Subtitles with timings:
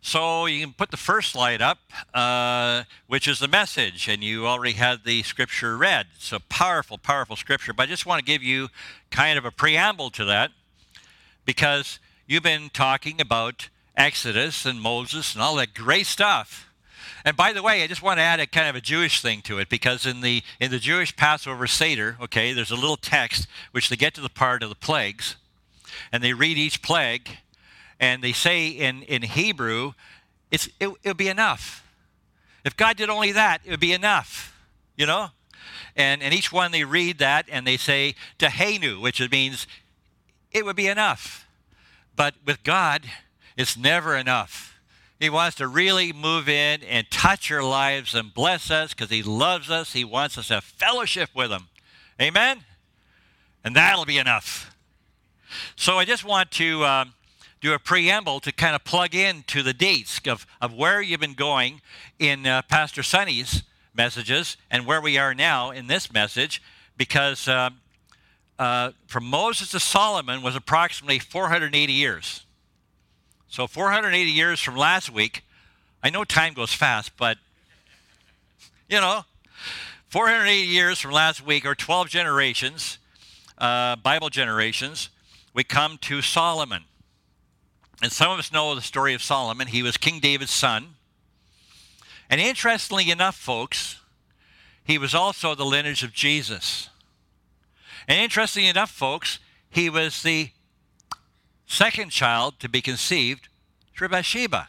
[0.00, 1.78] So you can put the first slide up,
[2.14, 6.06] uh, which is the message, and you already had the scripture read.
[6.16, 7.72] It's a powerful, powerful scripture.
[7.72, 8.68] But I just want to give you
[9.10, 10.52] kind of a preamble to that
[11.44, 16.70] because you've been talking about Exodus and Moses and all that great stuff.
[17.24, 19.42] And by the way, I just want to add a kind of a Jewish thing
[19.42, 23.48] to it because in the in the Jewish Passover Seder, okay, there's a little text
[23.72, 25.36] which they get to the part of the plagues,
[26.12, 27.38] and they read each plague,
[28.00, 29.92] and they say in, in Hebrew,
[30.50, 31.84] it's, it, would be enough.
[32.64, 34.56] If God did only that, it would be enough,
[34.96, 35.28] you know?
[35.96, 39.66] And, and each one they read that and they say Dayenu, which means
[40.52, 41.46] it would be enough.
[42.14, 43.02] But with God,
[43.56, 44.78] it's never enough.
[45.20, 49.22] He wants to really move in and touch our lives and bless us because He
[49.22, 49.92] loves us.
[49.92, 51.68] He wants us to have fellowship with Him.
[52.20, 52.64] Amen?
[53.64, 54.76] And that'll be enough.
[55.74, 57.14] So I just want to um,
[57.60, 61.20] do a preamble to kind of plug in to the dates of, of where you've
[61.20, 61.80] been going
[62.18, 63.62] in uh, Pastor Sonny's
[63.94, 66.62] messages and where we are now in this message
[66.96, 67.70] because uh,
[68.58, 72.44] uh, from Moses to Solomon was approximately 480 years.
[73.48, 75.42] So 480 years from last week.
[76.02, 77.38] I know time goes fast, but
[78.88, 79.24] you know,
[80.08, 82.98] 480 years from last week, or 12 generations,
[83.58, 85.10] uh, Bible generations,
[85.52, 86.84] we come to Solomon.
[88.02, 89.68] And some of us know the story of Solomon.
[89.68, 90.94] He was King David's son.
[92.30, 94.00] And interestingly enough, folks,
[94.84, 96.90] he was also the lineage of Jesus.
[98.06, 100.50] And interestingly enough, folks, he was the
[101.66, 103.48] second child to be conceived
[103.94, 104.68] through Bathsheba.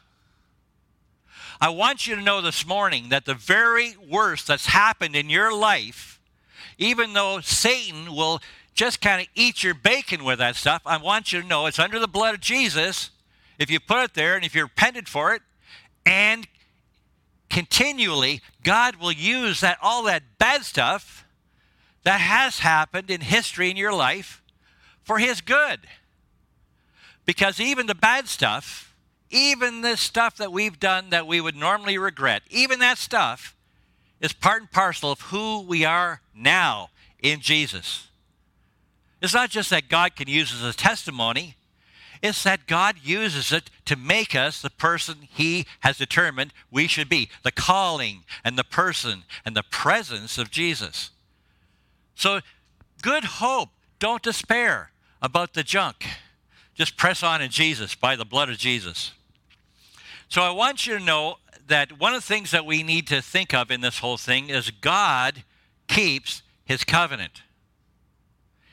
[1.62, 5.54] I want you to know this morning that the very worst that's happened in your
[5.54, 6.20] life,
[6.78, 8.42] even though Satan will
[8.74, 11.80] just kind of eat your bacon with that stuff, I want you to know it's
[11.80, 13.12] under the blood of Jesus
[13.60, 15.42] if you put it there and if you repented for it
[16.06, 16.48] and
[17.50, 21.26] continually god will use that all that bad stuff
[22.04, 24.42] that has happened in history in your life
[25.04, 25.82] for his good.
[27.26, 28.96] Because even the bad stuff
[29.32, 33.56] even the stuff that we've done that we would normally regret even that stuff
[34.20, 36.90] is part and parcel of who we are now
[37.22, 38.08] in jesus.
[39.22, 41.56] It's not just that god can use as a testimony
[42.22, 47.10] it's that God uses it to make us the person He has determined we should
[47.10, 51.12] be the calling and the person and the presence of Jesus.
[52.16, 52.42] So,
[53.02, 53.70] good hope.
[54.00, 54.92] Don't despair
[55.22, 56.06] about the junk.
[56.74, 59.12] Just press on in Jesus by the blood of Jesus.
[60.28, 61.38] So, I want you to know
[61.68, 64.50] that one of the things that we need to think of in this whole thing
[64.50, 65.44] is God
[65.88, 67.44] keeps His covenant.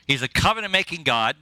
[0.06, 1.36] He's a covenant making God.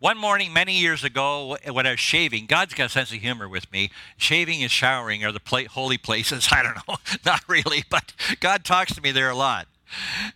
[0.00, 3.48] One morning, many years ago, when I was shaving, God's got a sense of humor
[3.48, 3.90] with me.
[4.16, 6.48] Shaving and showering are the pla- holy places.
[6.52, 9.66] I don't know, not really, but God talks to me there a lot.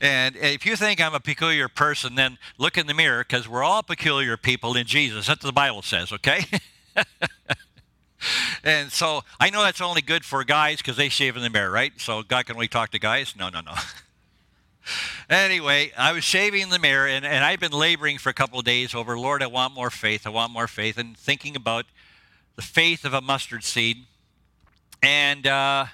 [0.01, 3.63] And if you think I'm a peculiar person, then look in the mirror because we're
[3.63, 5.29] all peculiar people in Jesus.
[5.29, 6.45] That's what the Bible says, okay?
[8.65, 11.71] and so I know that's only good for guys because they shave in the mirror,
[11.71, 11.93] right?
[11.99, 13.35] So God can only talk to guys?
[13.39, 13.75] No, no, no.
[15.31, 18.59] Anyway, I was shaving in the mirror, and, and I've been laboring for a couple
[18.59, 20.27] of days over, Lord, I want more faith.
[20.27, 21.87] I want more faith, and thinking about
[22.57, 23.99] the faith of a mustard seed.
[25.03, 25.87] And uh,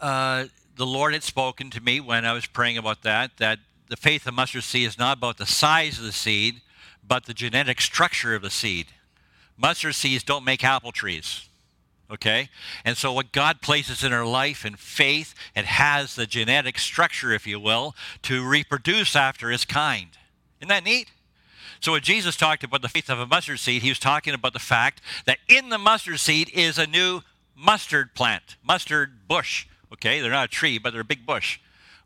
[0.00, 0.46] uh,
[0.76, 3.58] the Lord had spoken to me when I was praying about that, that
[3.88, 6.60] the faith of mustard seed is not about the size of the seed,
[7.06, 8.86] but the genetic structure of the seed.
[9.56, 11.48] Mustard seeds don't make apple trees
[12.12, 12.48] okay?
[12.84, 17.32] And so what God places in our life in faith, it has the genetic structure,
[17.32, 20.08] if you will, to reproduce after his kind.
[20.60, 21.10] Isn't that neat?
[21.80, 24.52] So when Jesus talked about the faith of a mustard seed, he was talking about
[24.52, 27.22] the fact that in the mustard seed is a new
[27.56, 29.66] mustard plant, mustard bush.
[29.92, 31.58] Okay, they're not a tree, but they're a big bush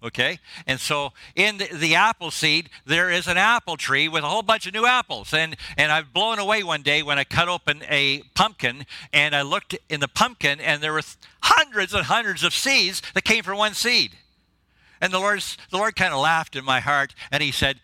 [0.06, 0.38] okay?
[0.66, 4.42] And so in the, the, apple seed, there is an apple tree with a whole
[4.42, 5.32] bunch of new apples.
[5.32, 9.42] And, and I've blown away one day when I cut open a pumpkin and I
[9.42, 11.02] looked in the pumpkin and there were
[11.42, 14.12] hundreds and hundreds of seeds that came from one seed.
[15.00, 17.80] And the Lord, the Lord kind of laughed in my heart and he said,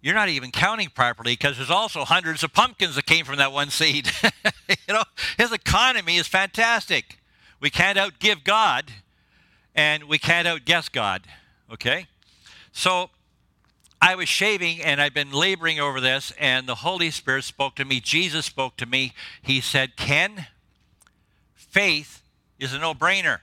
[0.00, 3.52] you're not even counting properly because there's also hundreds of pumpkins that came from that
[3.52, 4.10] one seed.
[4.68, 5.02] you know,
[5.36, 7.18] his economy is fantastic.
[7.60, 8.92] We can't outgive God
[9.74, 11.22] and we can't outguess God.
[11.72, 12.06] Okay?
[12.72, 13.10] So
[14.00, 17.84] I was shaving and I've been laboring over this, and the Holy Spirit spoke to
[17.84, 18.00] me.
[18.00, 19.12] Jesus spoke to me.
[19.42, 20.46] He said, Ken,
[21.54, 22.22] faith
[22.58, 23.40] is a no brainer.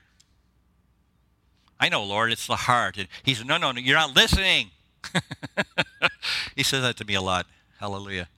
[1.80, 2.98] I know, Lord, it's the heart.
[2.98, 4.72] And he said, No, no, no, you're not listening.
[6.56, 7.46] he says that to me a lot.
[7.80, 8.30] Hallelujah.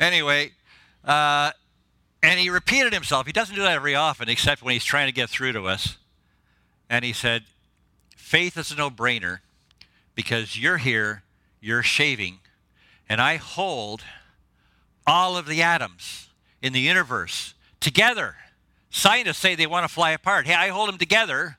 [0.00, 0.52] Anyway,
[1.04, 1.52] uh,
[2.22, 3.26] And he repeated himself.
[3.26, 5.98] He doesn't do that very often, except when he's trying to get through to us.
[6.88, 7.44] And he said,
[8.26, 9.38] Faith is a no brainer
[10.16, 11.22] because you're here,
[11.60, 12.40] you're shaving,
[13.08, 14.02] and I hold
[15.06, 16.30] all of the atoms
[16.60, 18.34] in the universe together.
[18.90, 20.48] Scientists say they want to fly apart.
[20.48, 21.58] Hey, I hold them together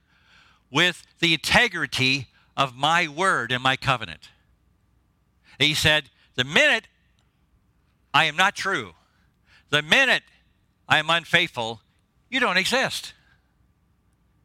[0.70, 2.28] with the integrity
[2.58, 4.28] of my word and my covenant.
[5.58, 6.90] He said, The minute
[8.14, 8.92] I am not true,
[9.70, 10.24] the minute
[10.90, 11.80] I am unfaithful,
[12.30, 13.14] you don't exist.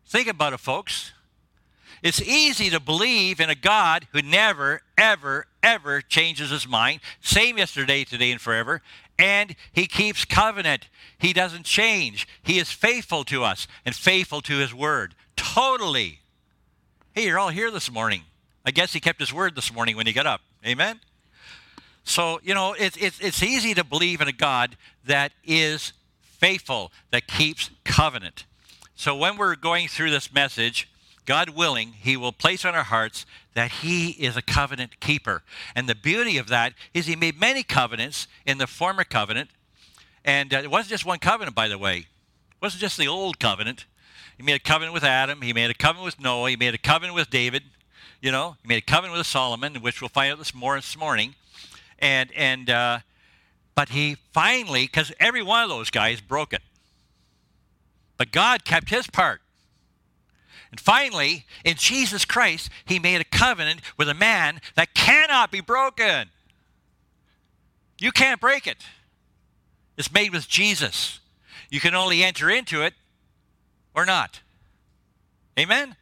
[0.06, 1.10] Think about it, folks.
[2.02, 7.58] It's easy to believe in a God who never, ever, ever changes his mind, same
[7.58, 8.82] yesterday, today, and forever,
[9.19, 10.88] and he keeps covenant.
[11.19, 12.26] He doesn't change.
[12.43, 15.14] He is faithful to us and faithful to his word.
[15.37, 16.20] Totally.
[17.12, 18.22] Hey, you're all here this morning.
[18.64, 20.40] I guess he kept his word this morning when he got up.
[20.66, 21.00] Amen?
[22.05, 26.90] So, you know, it's, it's, it's easy to believe in a God that is faithful,
[27.12, 28.44] that keeps covenant.
[28.96, 30.88] So, when we're going through this message,
[31.24, 35.42] God willing, He will place on our hearts that He is a covenant keeper.
[35.74, 39.50] And the beauty of that is He made many covenants in the former covenant.
[40.24, 42.06] And uh, it wasn't just one covenant, by the way, it
[42.60, 43.86] wasn't just the old covenant.
[44.36, 46.78] He made a covenant with Adam, He made a covenant with Noah, He made a
[46.78, 47.64] covenant with David,
[48.20, 50.96] you know, He made a covenant with Solomon, which we'll find out this, more this
[50.96, 51.34] morning.
[51.98, 52.98] And, and, uh,
[53.74, 56.62] but He finally, because every one of those guys broke it.
[58.16, 59.42] But God kept His part.
[60.72, 65.60] And finally, in Jesus Christ, he made a covenant with a man that cannot be
[65.60, 66.30] broken.
[68.00, 68.78] You can't break it.
[69.98, 71.20] It's made with Jesus.
[71.70, 72.94] You can only enter into it
[73.94, 74.40] or not.
[75.58, 75.94] Amen?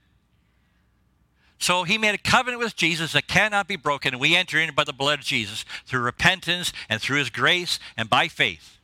[1.59, 4.73] So he made a covenant with Jesus that cannot be broken, and we enter in
[4.75, 8.79] by the blood of Jesus through repentance and through his grace and by faith.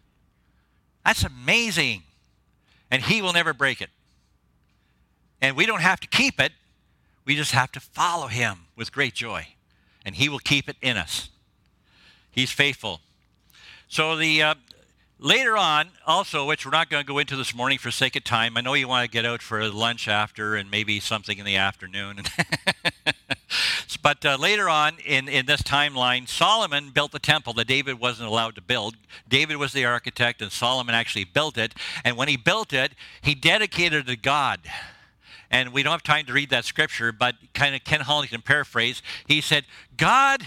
[1.05, 2.03] That's amazing.
[2.91, 3.91] And he will never break it.
[5.41, 6.53] And we don't have to keep it,
[7.25, 9.49] we just have to follow him with great joy.
[10.05, 11.29] And he will keep it in us.
[12.31, 13.01] He's faithful.
[13.89, 14.55] So the uh,
[15.19, 18.25] later on, also, which we're not going to go into this morning for sake of
[18.25, 18.57] time.
[18.57, 21.57] I know you want to get out for lunch after and maybe something in the
[21.57, 22.23] afternoon.
[24.03, 28.29] but uh, later on in, in this timeline, Solomon built the temple that David wasn't
[28.29, 28.97] allowed to build.
[29.29, 31.75] David was the architect, and Solomon actually built it.
[32.05, 32.93] And when he built it,
[33.23, 34.61] he dedicated it to God.
[35.51, 39.03] And we don't have time to read that scripture, but kind of Ken Hollington paraphrase.
[39.27, 39.65] He said,
[39.97, 40.45] God,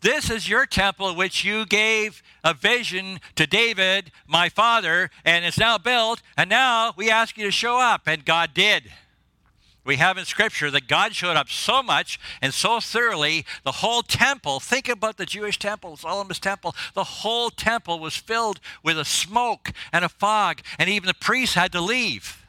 [0.00, 5.58] this is your temple which you gave a vision to David, my father, and it's
[5.58, 8.02] now built, and now we ask you to show up.
[8.06, 8.92] And God did.
[9.82, 14.02] We have in Scripture that God showed up so much and so thoroughly, the whole
[14.02, 19.04] temple, think about the Jewish temple, Solomon's temple, the whole temple was filled with a
[19.04, 22.43] smoke and a fog, and even the priests had to leave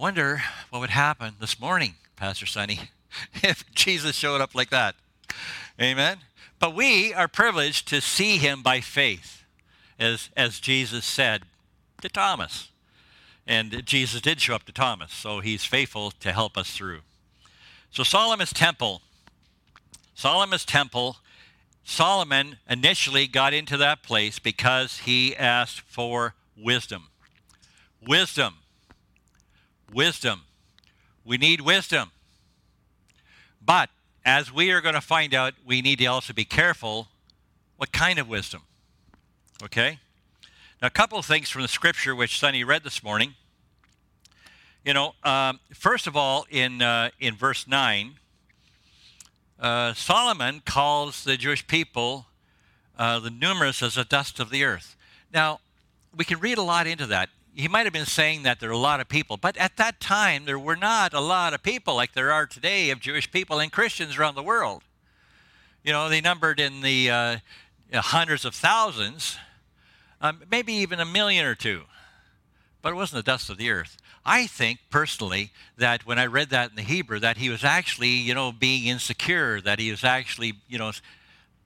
[0.00, 2.80] wonder what would happen this morning, Pastor Sonny,
[3.42, 4.94] if Jesus showed up like that.
[5.78, 6.16] Amen.
[6.58, 9.44] But we are privileged to see him by faith,
[9.98, 11.42] as, as Jesus said
[12.00, 12.70] to Thomas.
[13.46, 17.00] And Jesus did show up to Thomas, so he's faithful to help us through.
[17.90, 19.02] So, Solomon's temple.
[20.14, 21.16] Solomon's temple.
[21.84, 27.08] Solomon initially got into that place because he asked for wisdom.
[28.06, 28.59] Wisdom
[29.92, 30.42] wisdom.
[31.24, 32.10] We need wisdom.
[33.64, 33.90] But
[34.24, 37.08] as we are going to find out, we need to also be careful
[37.76, 38.62] what kind of wisdom.
[39.62, 39.98] Okay?
[40.80, 43.34] Now, a couple of things from the scripture which Sonny read this morning.
[44.84, 48.14] You know, um, first of all, in, uh, in verse 9,
[49.58, 52.26] uh, Solomon calls the Jewish people
[52.98, 54.96] uh, the numerous as the dust of the earth.
[55.32, 55.60] Now,
[56.14, 58.72] we can read a lot into that he might have been saying that there are
[58.72, 61.94] a lot of people, but at that time there were not a lot of people
[61.94, 64.82] like there are today of Jewish people and Christians around the world.
[65.82, 67.36] You know, they numbered in the uh,
[67.94, 69.36] hundreds of thousands,
[70.20, 71.82] um, maybe even a million or two,
[72.82, 73.96] but it wasn't the dust of the earth.
[74.24, 78.08] I think personally that when I read that in the Hebrew, that he was actually,
[78.08, 80.92] you know, being insecure, that he was actually, you know,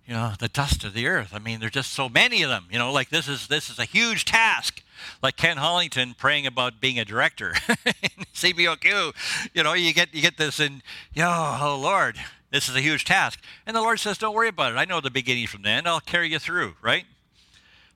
[0.07, 1.31] you know, the dust of the earth.
[1.33, 2.67] I mean, there's just so many of them.
[2.71, 4.83] You know, like this is this is a huge task.
[5.23, 7.55] Like Ken Hollington praying about being a director
[7.87, 9.15] in CBOQ.
[9.55, 10.83] You know, you get you get this and
[11.15, 12.17] you know, oh Lord,
[12.51, 13.41] this is a huge task.
[13.67, 14.77] And the Lord says, Don't worry about it.
[14.77, 15.89] I know the beginning from the end.
[15.89, 17.05] I'll carry you through, right?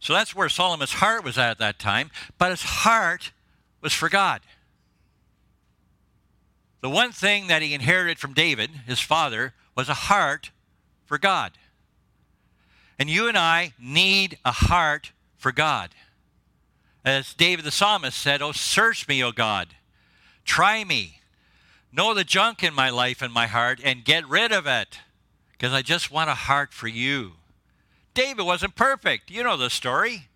[0.00, 3.32] So that's where Solomon's heart was at at that time, but his heart
[3.80, 4.40] was for God.
[6.80, 10.50] The one thing that he inherited from David, his father, was a heart
[11.04, 11.52] for God.
[12.98, 15.90] And you and I need a heart for God.
[17.04, 19.68] As David the psalmist said, Oh, search me, O God.
[20.44, 21.20] Try me.
[21.92, 24.98] Know the junk in my life and my heart and get rid of it
[25.52, 27.32] because I just want a heart for you.
[28.14, 29.30] David wasn't perfect.
[29.30, 30.28] You know the story.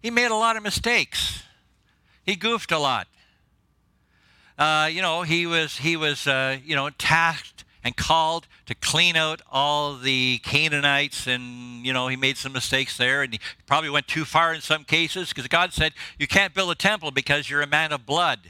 [0.00, 1.42] He made a lot of mistakes.
[2.24, 3.08] He goofed a lot.
[4.58, 9.16] Uh, you know, he was he was uh, you know tasked and called to clean
[9.16, 13.90] out all the Canaanites, and you know he made some mistakes there, and he probably
[13.90, 17.50] went too far in some cases because God said you can't build a temple because
[17.50, 18.40] you're a man of blood.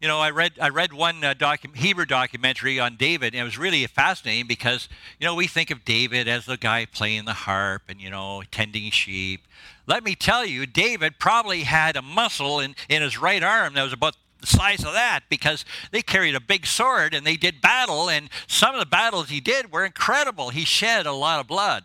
[0.00, 3.44] You know, I read I read one uh, docu- Hebrew documentary on David, and it
[3.44, 7.32] was really fascinating because you know we think of David as the guy playing the
[7.32, 9.42] harp and you know tending sheep.
[9.86, 13.82] Let me tell you, David probably had a muscle in, in his right arm that
[13.82, 17.60] was about the size of that because they carried a big sword and they did
[17.60, 20.50] battle, and some of the battles he did were incredible.
[20.50, 21.84] He shed a lot of blood.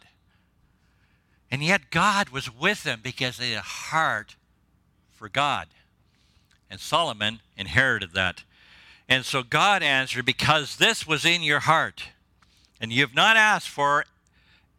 [1.50, 4.36] And yet God was with them because they had a heart
[5.12, 5.67] for God.
[6.69, 8.43] And Solomon inherited that.
[9.07, 12.10] And so God answered, Because this was in your heart,
[12.81, 14.05] and you have not asked for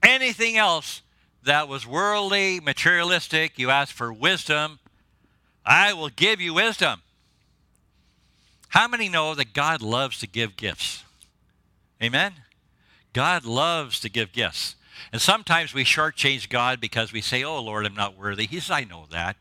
[0.02, 1.02] anything else
[1.44, 4.80] that was worldly, materialistic, you asked for wisdom,
[5.64, 7.02] I will give you wisdom.
[8.74, 11.04] How many know that God loves to give gifts?
[12.02, 12.32] Amen?
[13.12, 14.74] God loves to give gifts.
[15.12, 18.48] And sometimes we shortchange God because we say, Oh, Lord, I'm not worthy.
[18.48, 19.36] He says, I know that.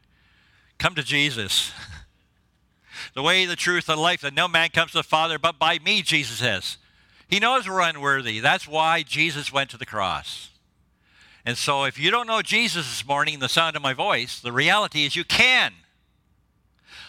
[0.78, 1.72] Come to Jesus.
[3.16, 5.80] the way, the truth, the life, that no man comes to the Father but by
[5.80, 6.78] me, Jesus says.
[7.28, 8.40] He knows we're unworthy.
[8.40, 10.52] That's why Jesus went to the cross.
[11.44, 14.52] And so if you don't know Jesus this morning, the sound of my voice, the
[14.52, 15.74] reality is you can.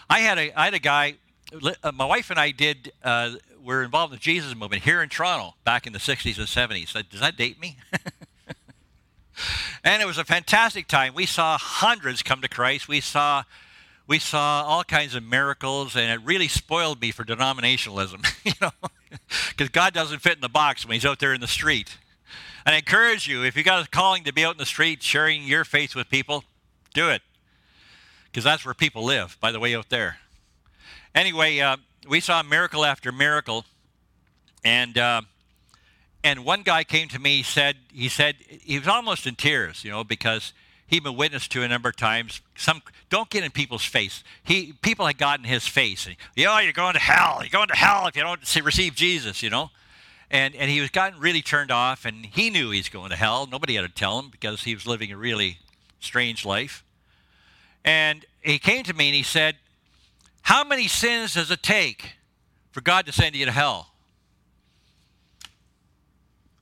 [0.09, 1.17] I had a, I had a guy
[1.93, 3.31] my wife and I did, uh,
[3.63, 7.09] we're involved in the Jesus movement here in Toronto back in the 60s and 70s.
[7.09, 7.77] Does that date me?
[9.83, 11.13] and it was a fantastic time.
[11.13, 12.87] We saw hundreds come to Christ.
[12.87, 13.43] We saw,
[14.07, 18.71] we saw all kinds of miracles, and it really spoiled me for denominationalism, you know,
[19.49, 21.97] because God doesn't fit in the box when He's out there in the street.
[22.65, 25.03] And I encourage you, if you got a calling to be out in the street
[25.03, 26.43] sharing your faith with people,
[26.93, 27.21] do it,
[28.25, 30.17] because that's where people live, by the way, out there.
[31.15, 31.77] Anyway, uh,
[32.09, 33.63] we saw miracle after miracle,
[34.65, 35.21] and uh,
[36.25, 37.41] and one guy came to me.
[37.41, 40.51] Said he said he was almost in tears, you know, because
[40.87, 42.41] he'd been witness to a number of times.
[42.55, 44.25] Some don't get in people's face.
[44.43, 46.05] He people had gotten his face.
[46.05, 47.37] And, know, you're going to hell.
[47.39, 49.41] You're going to hell if you don't receive Jesus.
[49.41, 49.69] You know,
[50.29, 53.47] and and he was gotten really turned off, and he knew he's going to hell.
[53.49, 55.59] Nobody had to tell him because he was living a really
[56.01, 56.83] strange life.
[57.85, 59.57] And he came to me and he said,
[60.45, 62.17] how many sins does it take
[62.69, 63.87] for God to send you to hell?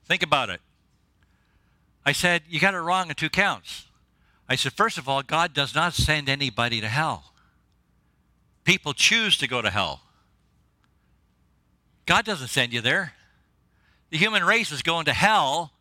[0.06, 0.62] Think about it.
[2.06, 3.84] I said, You got it wrong in two counts.
[4.48, 7.34] I said, First of all, God does not send anybody to hell.
[8.64, 10.00] People choose to go to hell.
[12.06, 13.12] God doesn't send you there.
[14.08, 15.72] The human race is going to hell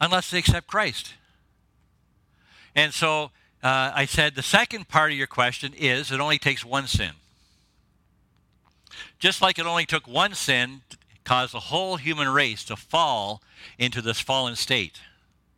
[0.00, 1.14] unless they accept Christ.
[2.76, 3.32] And so
[3.66, 7.10] uh, I said the second part of your question is it only takes one sin.
[9.18, 13.42] Just like it only took one sin to cause the whole human race to fall
[13.76, 15.00] into this fallen state.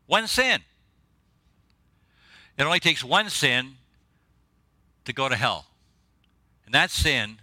[0.06, 0.62] One sin.
[2.56, 3.74] It only takes one sin
[5.04, 5.66] to go to hell.
[6.64, 7.40] And that sin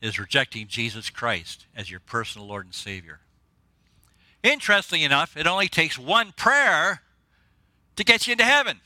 [0.00, 3.18] is rejecting Jesus Christ as your personal Lord and Savior.
[4.44, 7.02] Interestingly enough, it only takes one prayer
[7.96, 8.78] to get you into heaven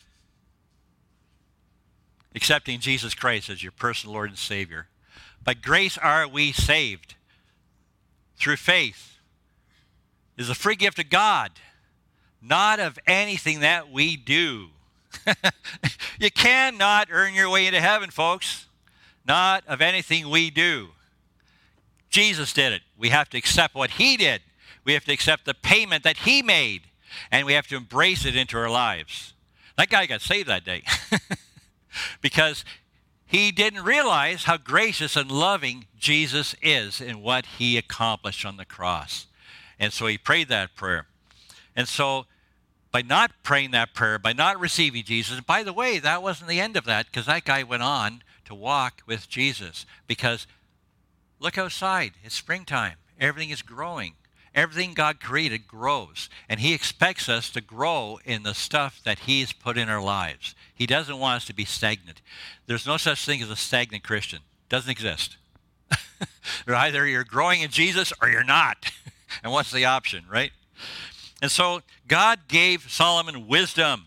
[2.35, 4.89] accepting Jesus Christ as your personal Lord and Savior.
[5.43, 7.15] By grace are we saved
[8.37, 9.19] through faith.
[10.37, 11.53] It is a free gift of God,
[12.41, 14.69] not of anything that we do.
[16.21, 18.67] you cannot earn your way into heaven, folks.
[19.27, 20.89] Not of anything we do.
[22.09, 22.83] Jesus did it.
[22.99, 24.43] We have to accept what he did.
[24.85, 26.83] We have to accept the payment that he made,
[27.31, 29.35] and we have to embrace it into our lives.
[29.77, 30.83] That guy got saved that day.
[32.21, 32.65] because
[33.27, 38.65] he didn't realize how gracious and loving Jesus is in what he accomplished on the
[38.65, 39.27] cross.
[39.79, 41.07] And so he prayed that prayer.
[41.77, 42.27] And so
[42.93, 46.49] by not praying that prayer, by not receiving Jesus, and by the way, that wasn't
[46.51, 50.47] the end of that because that guy went on to walk with Jesus because
[51.39, 54.15] look outside, it's springtime, everything is growing.
[54.55, 59.53] Everything God created grows, and He expects us to grow in the stuff that He's
[59.53, 60.55] put in our lives.
[60.75, 62.21] He doesn't want us to be stagnant.
[62.67, 64.41] There's no such thing as a stagnant Christian.
[64.69, 65.37] Doesn't exist.
[66.69, 68.91] Either you're growing in Jesus or you're not.
[69.43, 70.53] and what's the option, right?
[71.43, 74.07] And so God gave Solomon wisdom.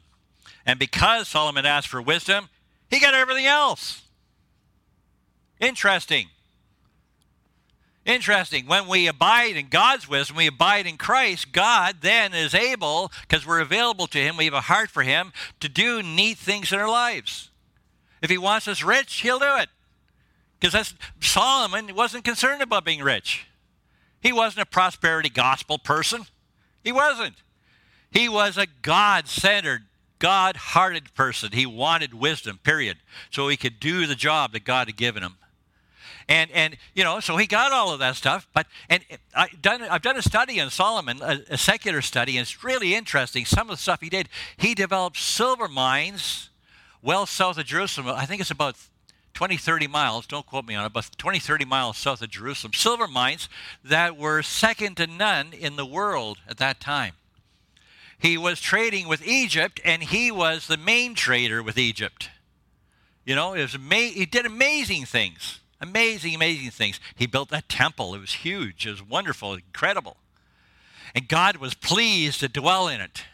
[0.65, 2.49] And because Solomon asked for wisdom,
[2.89, 4.01] he got everything else.
[5.59, 6.27] Interesting.
[8.05, 8.65] Interesting.
[8.67, 13.45] When we abide in God's wisdom, we abide in Christ, God then is able, because
[13.45, 15.31] we're available to Him, we have a heart for Him,
[15.61, 17.49] to do neat things in our lives.
[18.21, 19.69] If He wants us rich, He'll do it.
[20.59, 23.47] Because Solomon wasn't concerned about being rich.
[24.21, 26.25] He wasn't a prosperity gospel person.
[26.83, 27.35] He wasn't.
[28.11, 29.83] He was a God centered,
[30.19, 31.51] God hearted person.
[31.51, 32.97] He wanted wisdom, period,
[33.31, 35.35] so he could do the job that God had given him.
[36.29, 38.47] And, and you know, so he got all of that stuff.
[38.53, 39.03] But and
[39.35, 42.95] I done, I've done a study on Solomon, a, a secular study, and it's really
[42.95, 43.45] interesting.
[43.45, 44.29] Some of the stuff he did.
[44.57, 46.49] He developed silver mines
[47.01, 48.07] well south of Jerusalem.
[48.07, 48.77] I think it's about
[49.33, 52.73] 20, 30 miles, don't quote me on it, but 20, 30 miles south of Jerusalem,
[52.73, 53.49] silver mines
[53.83, 57.13] that were second to none in the world at that time.
[58.17, 62.29] He was trading with Egypt, and he was the main trader with Egypt.
[63.25, 65.59] You know, it was ama- he did amazing things.
[65.83, 67.01] Amazing, amazing things.
[67.13, 68.15] He built that temple.
[68.15, 68.87] It was huge.
[68.87, 70.15] It was wonderful, incredible.
[71.13, 73.25] And God was pleased to dwell in it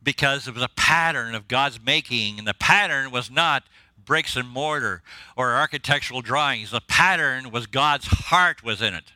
[0.00, 3.64] because it was a pattern of God's making, and the pattern was not
[4.02, 5.02] bricks and mortar
[5.36, 6.70] or architectural drawings.
[6.70, 9.12] The pattern was God's heart was in it.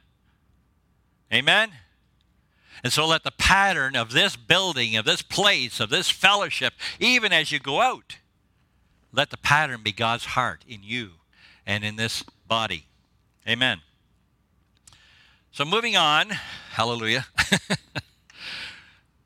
[1.32, 1.70] Amen?
[2.82, 7.32] And so let the pattern of this building, of this place, of this fellowship, even
[7.32, 8.16] as you go out,
[9.12, 11.12] let the pattern be God's heart in you
[11.66, 12.86] and in this body.
[13.48, 13.80] Amen.
[15.52, 16.30] So moving on,
[16.70, 17.26] hallelujah.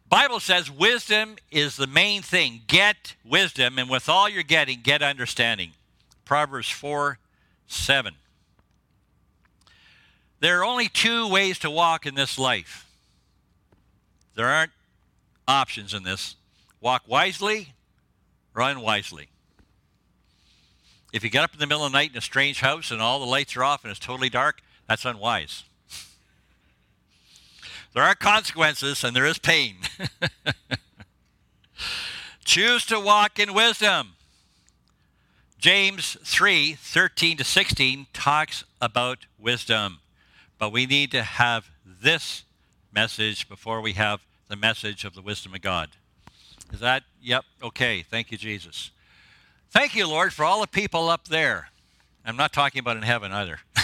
[0.08, 2.62] Bible says wisdom is the main thing.
[2.66, 5.72] Get wisdom, and with all you're getting, get understanding.
[6.24, 7.18] Proverbs 4
[7.66, 8.14] 7.
[10.40, 12.86] There are only two ways to walk in this life.
[14.34, 14.72] There aren't
[15.46, 16.36] options in this.
[16.80, 17.74] Walk wisely
[18.54, 19.28] or unwisely.
[21.12, 23.00] If you get up in the middle of the night in a strange house and
[23.00, 25.64] all the lights are off and it's totally dark, that's unwise.
[27.94, 29.76] There are consequences and there is pain.
[32.44, 34.12] Choose to walk in wisdom.
[35.58, 40.00] James 3 13 to 16 talks about wisdom.
[40.58, 42.44] But we need to have this
[42.92, 45.90] message before we have the message of the wisdom of God.
[46.72, 47.04] Is that?
[47.22, 47.44] Yep.
[47.62, 48.02] Okay.
[48.02, 48.90] Thank you, Jesus.
[49.70, 51.68] Thank you, Lord, for all the people up there.
[52.24, 53.60] I'm not talking about in heaven either.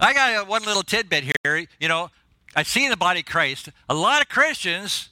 [0.00, 1.66] I got uh, one little tidbit here.
[1.78, 2.10] You know,
[2.56, 5.10] I see in the body of Christ, a lot of Christians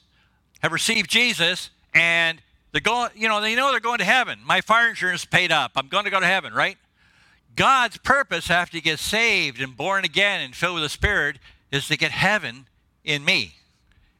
[0.61, 4.39] have received Jesus and they're going, you know, they know they're going to heaven.
[4.43, 5.71] My fire insurance paid up.
[5.75, 6.77] I'm going to go to heaven, right?
[7.55, 11.37] God's purpose after you get saved and born again and filled with the Spirit
[11.71, 12.65] is to get heaven
[13.03, 13.55] in me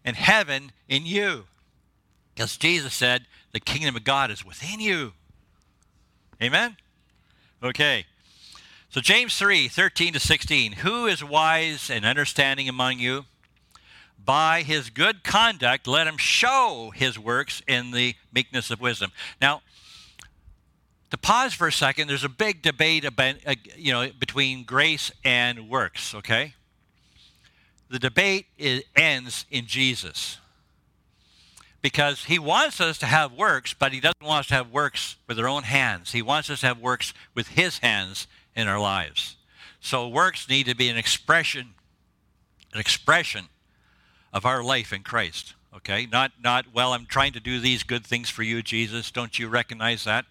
[0.04, 1.46] and heaven in you.
[2.34, 5.14] Because Jesus said, the kingdom of God is within you.
[6.42, 6.78] Amen?
[7.62, 8.06] Okay.
[8.90, 10.72] So James 3, 13 to 16.
[10.74, 13.26] Who is wise and understanding among you?
[14.24, 19.12] By his good conduct, let him show his works in the meekness of wisdom.
[19.40, 19.62] Now,
[21.12, 25.12] to pause for a second, there's a big debate about, uh, you know, between grace
[25.24, 26.54] and works, okay?
[27.90, 30.39] The debate is, ends in Jesus.
[31.82, 35.16] Because he wants us to have works, but he doesn't want us to have works
[35.28, 36.12] with our own hands.
[36.12, 39.38] He wants us to have works with his hands in our lives.
[39.80, 41.74] So works need to be an expression,
[42.74, 43.46] an expression
[44.34, 45.54] of our life in Christ.
[45.74, 46.06] Okay?
[46.06, 49.12] Not not well, I'm trying to do these good things for you, Jesus.
[49.12, 50.26] Don't you recognize that?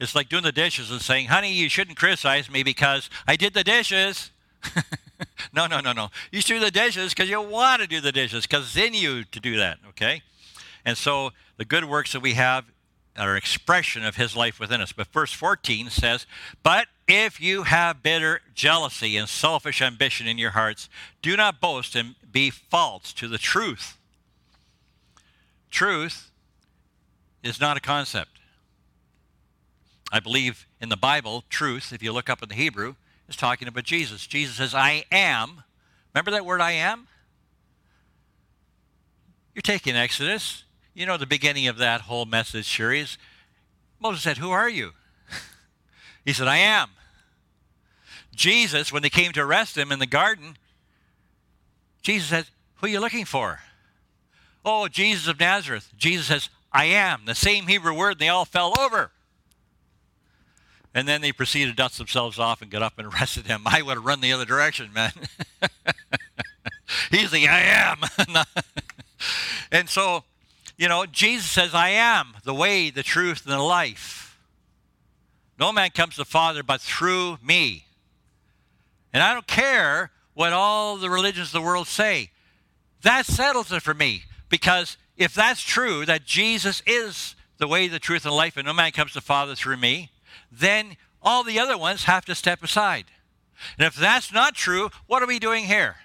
[0.00, 3.54] It's like doing the dishes and saying, honey, you shouldn't criticize me because I did
[3.54, 4.30] the dishes.
[5.52, 6.08] no, no, no, no.
[6.30, 9.24] You do the dishes because you want to do the dishes because it's in you
[9.24, 10.22] to do that, okay?
[10.84, 12.66] And so the good works that we have
[13.16, 14.92] are expression of his life within us.
[14.92, 16.26] But verse 14 says,
[16.62, 20.88] But if you have bitter jealousy and selfish ambition in your hearts,
[21.20, 23.98] do not boast and be false to the truth.
[25.70, 26.30] Truth
[27.42, 28.38] is not a concept.
[30.10, 32.94] I believe in the Bible, truth, if you look up in the Hebrew,
[33.28, 34.26] is talking about Jesus.
[34.26, 35.62] Jesus says, I am.
[36.14, 37.06] Remember that word I am?
[39.54, 40.64] You're taking Exodus.
[40.94, 43.18] You know the beginning of that whole message series.
[44.00, 44.92] Moses said, Who are you?
[46.24, 46.90] he said, I am.
[48.34, 50.56] Jesus, when they came to arrest him in the garden,
[52.02, 53.60] Jesus said, Who are you looking for?
[54.64, 55.90] Oh, Jesus of Nazareth.
[55.96, 57.22] Jesus says, I am.
[57.24, 59.10] The same Hebrew word, and they all fell over.
[60.94, 63.62] And then they proceeded to dust themselves off and get up and arrested him.
[63.66, 65.12] I would have run the other direction, man.
[67.10, 67.98] He's the I am.
[69.72, 70.24] and so
[70.76, 74.38] You know, Jesus says, I am the way, the truth, and the life.
[75.58, 77.84] No man comes to the Father but through me.
[79.12, 82.30] And I don't care what all the religions of the world say.
[83.02, 84.22] That settles it for me.
[84.48, 88.66] Because if that's true, that Jesus is the way, the truth, and the life, and
[88.66, 90.10] no man comes to the Father through me,
[90.50, 93.06] then all the other ones have to step aside.
[93.76, 95.96] And if that's not true, what are we doing here?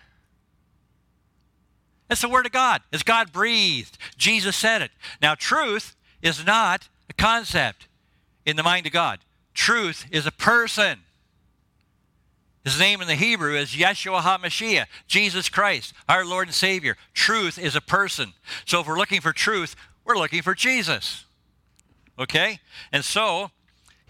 [2.09, 2.81] It's the Word of God.
[2.91, 3.97] It's God breathed.
[4.17, 4.91] Jesus said it.
[5.21, 7.87] Now, truth is not a concept
[8.45, 9.19] in the mind of God,
[9.53, 10.99] truth is a person.
[12.63, 16.95] His name in the Hebrew is Yeshua HaMashiach, Jesus Christ, our Lord and Savior.
[17.13, 18.33] Truth is a person.
[18.63, 21.25] So if we're looking for truth, we're looking for Jesus.
[22.17, 22.59] Okay?
[22.93, 23.51] And so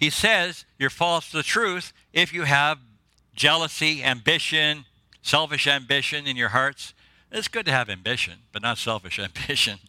[0.03, 2.77] he says you're false to the truth if you have
[3.33, 4.83] jealousy, ambition,
[5.21, 6.93] selfish ambition in your hearts.
[7.31, 9.79] It's good to have ambition, but not selfish ambition.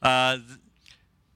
[0.00, 0.38] Uh,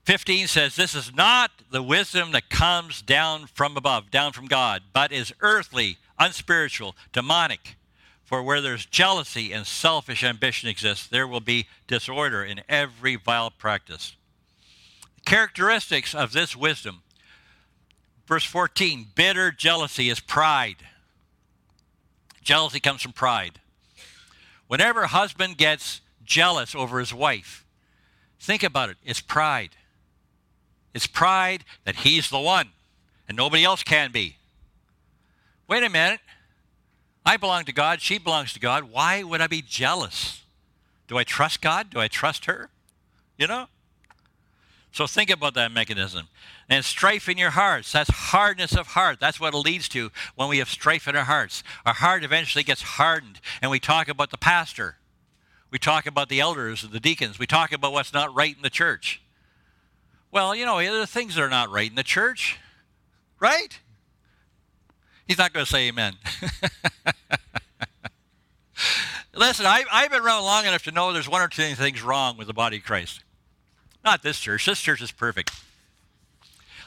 [0.05, 4.83] 15 says, This is not the wisdom that comes down from above, down from God,
[4.93, 7.75] but is earthly, unspiritual, demonic.
[8.23, 13.51] For where there's jealousy and selfish ambition exists, there will be disorder in every vile
[13.51, 14.15] practice.
[15.25, 17.01] Characteristics of this wisdom.
[18.27, 20.77] Verse 14 bitter jealousy is pride.
[22.41, 23.59] Jealousy comes from pride.
[24.67, 27.65] Whenever a husband gets jealous over his wife,
[28.39, 28.97] think about it.
[29.03, 29.71] It's pride.
[30.93, 32.69] It's pride that he's the one
[33.27, 34.37] and nobody else can be.
[35.67, 36.19] Wait a minute.
[37.25, 38.01] I belong to God.
[38.01, 38.85] She belongs to God.
[38.85, 40.43] Why would I be jealous?
[41.07, 41.89] Do I trust God?
[41.89, 42.69] Do I trust her?
[43.37, 43.67] You know?
[44.95, 46.29] So think about that mechanism.
[46.69, 47.91] And strife in your hearts.
[47.91, 49.19] That's hardness of heart.
[49.19, 51.65] That's what it leads to when we have strife in our hearts.
[51.85, 53.41] Our heart eventually gets hardened.
[53.61, 54.95] And we talk about the pastor.
[55.69, 57.37] We talk about the elders and the deacons.
[57.37, 59.21] We talk about what's not right in the church.
[60.31, 62.57] Well, you know, there are things that are not right in the church,
[63.41, 63.77] right?
[65.27, 66.13] He's not going to say amen.
[69.35, 72.37] Listen, I, I've been around long enough to know there's one or two things wrong
[72.37, 73.24] with the body of Christ.
[74.05, 74.67] Not this church.
[74.67, 75.51] This church is perfect.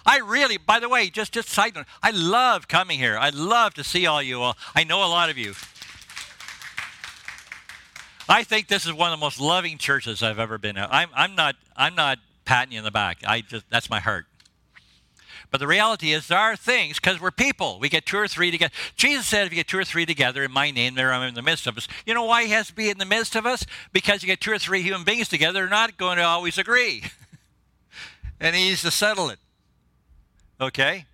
[0.07, 3.19] I really, by the way, just just side note, I love coming here.
[3.19, 4.57] I love to see all you all.
[4.75, 5.55] I know a lot of you.
[8.29, 10.93] I think this is one of the most loving churches I've ever been at.
[10.93, 13.19] I'm, I'm not I'm not patting you in the back.
[13.27, 14.27] I just that's my heart.
[15.51, 17.79] But the reality is, there are things because we're people.
[17.81, 18.73] We get two or three together.
[18.97, 21.35] Jesus said, "If you get two or three together in my name, there I'm in
[21.35, 23.47] the midst of us." You know why He has to be in the midst of
[23.47, 23.65] us?
[23.93, 27.05] Because you get two or three human beings together, they're not going to always agree,
[28.41, 29.39] and He needs to settle it.
[30.61, 31.07] Okay.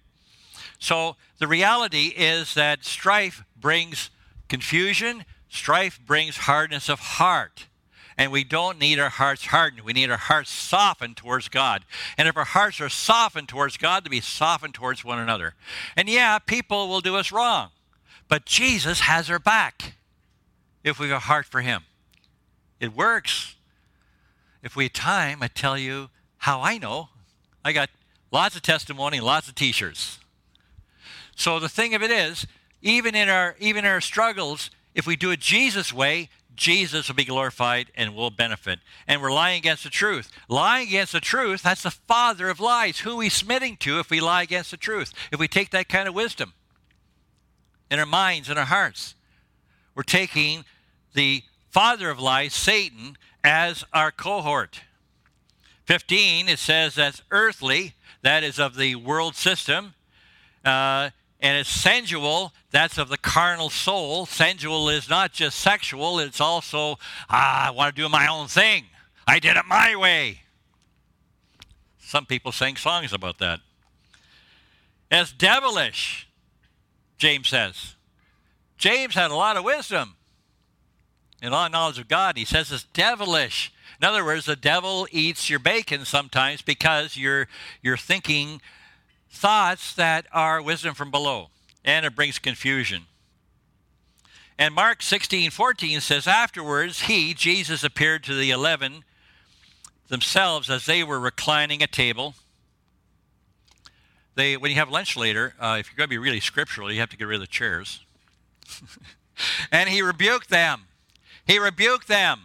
[0.81, 4.11] So the reality is that strife brings
[4.49, 5.25] confusion.
[5.49, 7.67] Strife brings hardness of heart.
[8.17, 9.85] And we don't need our hearts hardened.
[9.85, 11.85] We need our hearts softened towards God.
[12.17, 15.55] And if our hearts are softened towards God, to be softened towards one another.
[15.97, 17.71] And yeah, people will do us wrong.
[18.29, 19.95] But Jesus has our back
[20.83, 21.83] if we have a heart for Him.
[22.81, 23.57] It works.
[24.63, 27.09] If we have time, I tell you how I know.
[27.65, 27.91] I got
[28.31, 30.19] lots of testimony, lots of t-shirts.
[31.37, 32.47] So the thing of it is,
[32.83, 37.15] even in our even in our struggles, if we do it Jesus way, Jesus will
[37.15, 38.81] be glorified and will benefit.
[39.07, 40.31] And we're lying against the truth.
[40.49, 43.01] Lying against the truth, that's the father of lies.
[43.01, 45.13] Who are we submitting to if we lie against the truth?
[45.33, 46.53] If we take that kind of wisdom
[47.91, 49.15] in our minds and our hearts,
[49.95, 50.65] we're taking
[51.15, 54.81] the father of lies, Satan, as our cohort.
[55.87, 59.95] 15, it says that's earthly, that is of the world system.
[60.65, 62.53] Uh, and it's sensual.
[62.71, 64.27] That's of the carnal soul.
[64.27, 68.87] Sensual is not just sexual, it's also, ah, I want to do my own thing.
[69.27, 70.41] I did it my way.
[71.99, 73.61] Some people sing songs about that.
[75.11, 76.29] It's devilish,
[77.19, 77.95] James says.
[78.77, 80.17] James had a lot of wisdom
[81.41, 82.37] and a lot of knowledge of God.
[82.37, 83.73] He says it's devilish.
[84.01, 87.49] In other words, the devil eats your bacon sometimes because you're,
[87.81, 88.61] you're thinking
[89.35, 91.49] thoughts that are wisdom from below,
[91.85, 93.03] and it brings confusion.
[94.59, 99.05] And Mark 16, 14 says, Afterwards, he, Jesus, appeared to the eleven
[100.09, 102.35] themselves as they were reclining at table.
[104.37, 107.01] They, when you have lunch later, uh, if you're going to be really scriptural, you
[107.01, 108.01] have to get rid of the chairs.
[109.73, 110.83] and he rebuked them.
[111.47, 112.43] He rebuked them.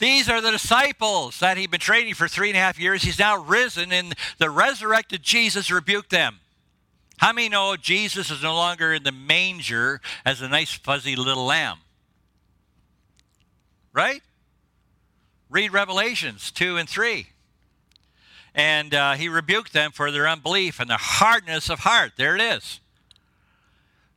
[0.00, 3.02] These are the disciples that he'd been training for three and a half years.
[3.02, 6.40] He's now risen, and the resurrected Jesus rebuked them.
[7.18, 11.44] How many know Jesus is no longer in the manger as a nice, fuzzy little
[11.44, 11.80] lamb?
[13.92, 14.22] Right?
[15.50, 17.26] Read Revelations 2 and 3.
[18.54, 22.12] And uh, he rebuked them for their unbelief and the hardness of heart.
[22.16, 22.80] There it is.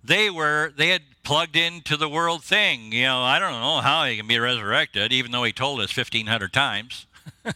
[0.01, 2.91] They were, they had plugged into the world thing.
[2.91, 5.95] You know, I don't know how he can be resurrected, even though he told us
[5.95, 7.05] 1,500 times.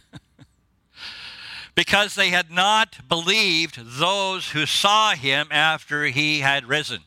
[1.74, 7.00] because they had not believed those who saw him after he had risen.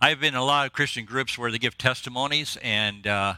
[0.00, 3.34] I've been in a lot of Christian groups where they give testimonies, and uh,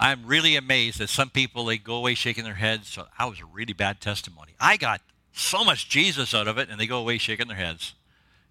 [0.00, 2.88] I'm really amazed that some people they go away shaking their heads.
[2.88, 4.54] So that was a really bad testimony.
[4.58, 7.94] I got so much Jesus out of it, and they go away shaking their heads.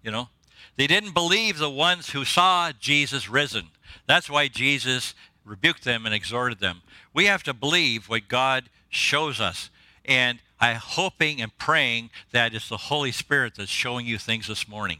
[0.02, 0.28] You know,
[0.76, 3.68] they didn't believe the ones who saw Jesus risen.
[4.06, 6.82] That's why Jesus rebuked them and exhorted them.
[7.12, 9.70] We have to believe what God shows us,
[10.04, 14.68] and I'm hoping and praying that it's the Holy Spirit that's showing you things this
[14.68, 14.98] morning,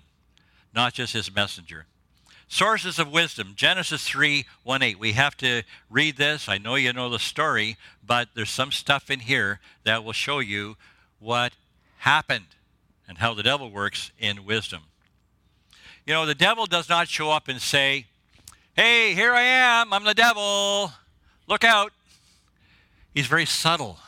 [0.75, 1.87] not just His messenger.
[2.49, 4.99] Sources of wisdom, Genesis 3 1 8.
[4.99, 6.49] We have to read this.
[6.49, 10.41] I know you know the story, but there's some stuff in here that will show
[10.41, 10.77] you
[11.21, 11.53] what
[11.99, 12.47] happened
[13.07, 14.83] and how the devil works in wisdom.
[16.07, 18.07] You know, the devil does not show up and say,
[18.75, 19.93] Hey, here I am.
[19.93, 20.93] I'm the devil.
[21.47, 21.93] Look out.
[23.15, 23.99] He's very subtle.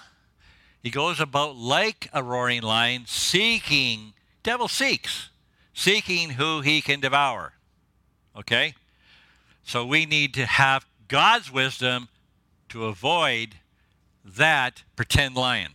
[0.83, 5.31] He goes about like a roaring lion, seeking, devil seeks,
[5.75, 7.55] seeking who he can devour.
[8.37, 8.75] Okay?
[9.65, 12.09] So we need to have God's wisdom
[12.71, 13.57] to avoid
[14.25, 15.73] that pretend lion.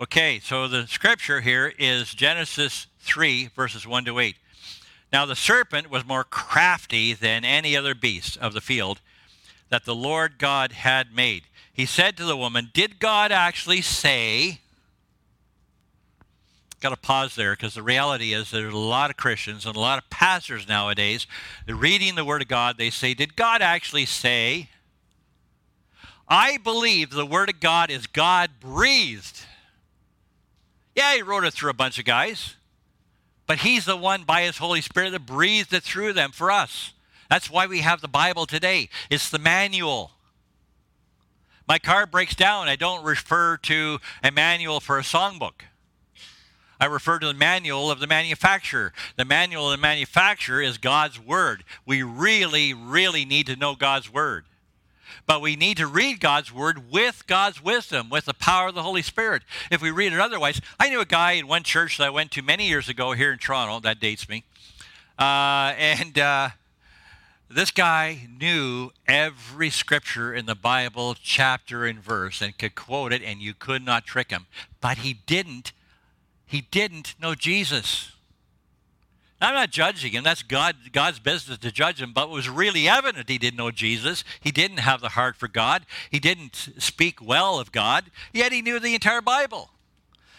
[0.00, 4.36] Okay, so the scripture here is Genesis 3, verses 1 to 8.
[5.14, 9.00] Now the serpent was more crafty than any other beast of the field
[9.68, 11.44] that the Lord God had made.
[11.72, 14.58] He said to the woman, Did God actually say,
[16.80, 19.78] got to pause there because the reality is there's a lot of Christians and a
[19.78, 21.28] lot of pastors nowadays,
[21.68, 24.68] reading the Word of God, they say, Did God actually say?
[26.28, 29.42] I believe the Word of God is God breathed.
[30.96, 32.56] Yeah, He wrote it through a bunch of guys,
[33.46, 36.92] but He's the one by His Holy Spirit that breathed it through them for us.
[37.30, 38.88] That's why we have the Bible today.
[39.10, 40.12] It's the manual.
[41.66, 42.68] My car breaks down.
[42.68, 45.62] I don't refer to a manual for a songbook.
[46.80, 48.92] I refer to the manual of the manufacturer.
[49.16, 51.64] The manual of the manufacturer is God's Word.
[51.86, 54.44] We really, really need to know God's Word.
[55.26, 58.82] But we need to read God's Word with God's wisdom, with the power of the
[58.82, 59.42] Holy Spirit.
[59.70, 62.30] If we read it otherwise, I knew a guy in one church that I went
[62.32, 64.44] to many years ago here in Toronto, that dates me.
[65.18, 66.48] Uh, and uh,
[67.50, 73.22] this guy knew every scripture in the Bible, chapter and verse, and could quote it,
[73.22, 74.46] and you could not trick him.
[74.80, 75.72] But he didn't
[76.46, 78.12] he didn't know Jesus.
[79.44, 80.24] I'm not judging him.
[80.24, 82.12] That's God, God's business to judge him.
[82.12, 84.24] But it was really evident he didn't know Jesus.
[84.40, 85.86] He didn't have the heart for God.
[86.10, 88.10] He didn't speak well of God.
[88.32, 89.70] Yet he knew the entire Bible.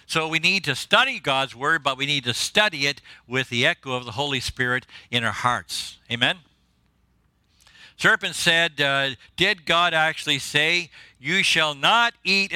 [0.07, 3.65] So we need to study God's word, but we need to study it with the
[3.65, 5.97] echo of the Holy Spirit in our hearts.
[6.11, 6.37] Amen?
[7.97, 12.53] Serpent said, uh, Did God actually say, You shall not eat,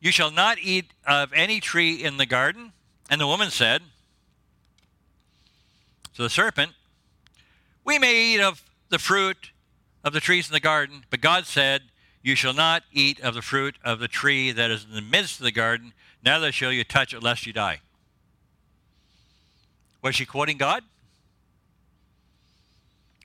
[0.00, 2.72] you shall not eat of any tree in the garden?
[3.10, 3.82] And the woman said,
[6.12, 6.72] So the serpent,
[7.84, 9.50] we may eat of the fruit
[10.04, 11.82] of the trees in the garden, but God said,
[12.22, 15.40] You shall not eat of the fruit of the tree that is in the midst
[15.40, 15.92] of the garden,
[16.24, 17.80] neither shall you touch it lest you die.
[20.02, 20.82] Was she quoting God?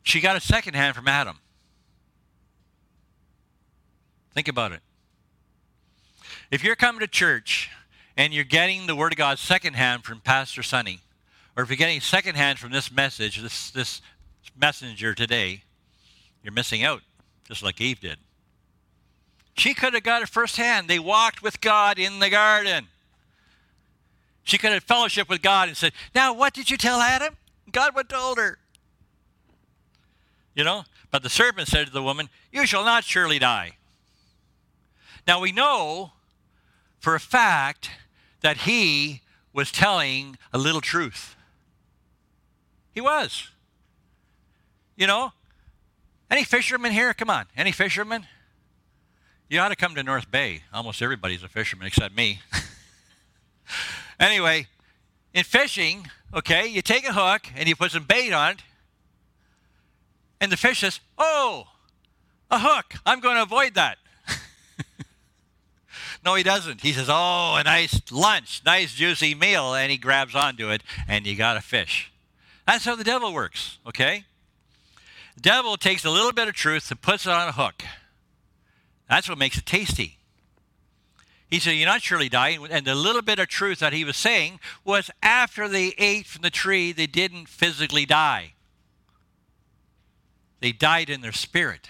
[0.03, 1.39] She got a second hand from Adam.
[4.33, 4.79] Think about it.
[6.49, 7.69] If you're coming to church
[8.15, 11.01] and you're getting the Word of God secondhand from Pastor Sonny,
[11.57, 14.01] or if you're getting secondhand from this message, this, this
[14.55, 15.63] messenger today,
[16.43, 17.01] you're missing out,
[17.47, 18.19] just like Eve did.
[19.55, 20.87] She could have got it firsthand.
[20.87, 22.85] They walked with God in the garden.
[24.43, 27.35] She could have fellowship with God and said, Now, what did you tell Adam?
[27.71, 28.59] God what told her.
[30.53, 30.83] You know?
[31.09, 33.71] But the serpent said to the woman, You shall not surely die.
[35.25, 36.11] Now we know
[36.99, 37.89] for a fact
[38.41, 39.21] that he
[39.53, 41.35] was telling a little truth.
[42.97, 43.49] He was.
[44.95, 45.31] You know,
[46.31, 47.13] any fishermen here?
[47.13, 48.25] Come on, any fishermen?
[49.47, 50.63] You ought to come to North Bay.
[50.73, 52.39] Almost everybody's a fisherman except me.
[54.19, 54.65] anyway,
[55.31, 58.63] in fishing, okay, you take a hook and you put some bait on it,
[60.41, 61.67] and the fish says, Oh,
[62.49, 62.95] a hook.
[63.05, 63.99] I'm going to avoid that.
[66.25, 66.81] No, he doesn't.
[66.81, 71.27] He says, Oh, a nice lunch, nice juicy meal, and he grabs onto it, and
[71.27, 72.11] you got a fish.
[72.67, 74.25] That's how the devil works, okay?
[75.35, 77.83] The devil takes a little bit of truth and puts it on a hook.
[79.09, 80.17] That's what makes it tasty.
[81.49, 82.67] He said, You're not surely dying.
[82.69, 86.41] And the little bit of truth that he was saying was after they ate from
[86.41, 88.53] the tree, they didn't physically die.
[90.59, 91.87] They died in their spirit.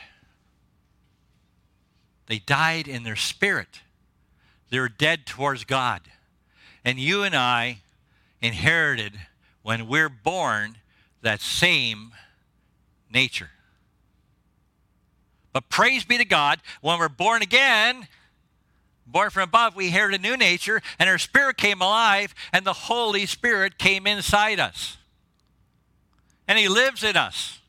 [2.27, 3.81] They died in their spirit.
[4.69, 6.01] They were dead towards God.
[6.85, 7.79] And you and I
[8.41, 9.13] inherited,
[9.67, 10.77] when we're born,
[11.21, 12.13] that same
[13.13, 13.49] nature.
[15.51, 18.07] But praise be to God, when we're born again,
[19.05, 22.71] born from above, we inherited a new nature, and our spirit came alive, and the
[22.71, 24.95] Holy Spirit came inside us.
[26.47, 27.59] And He lives in us.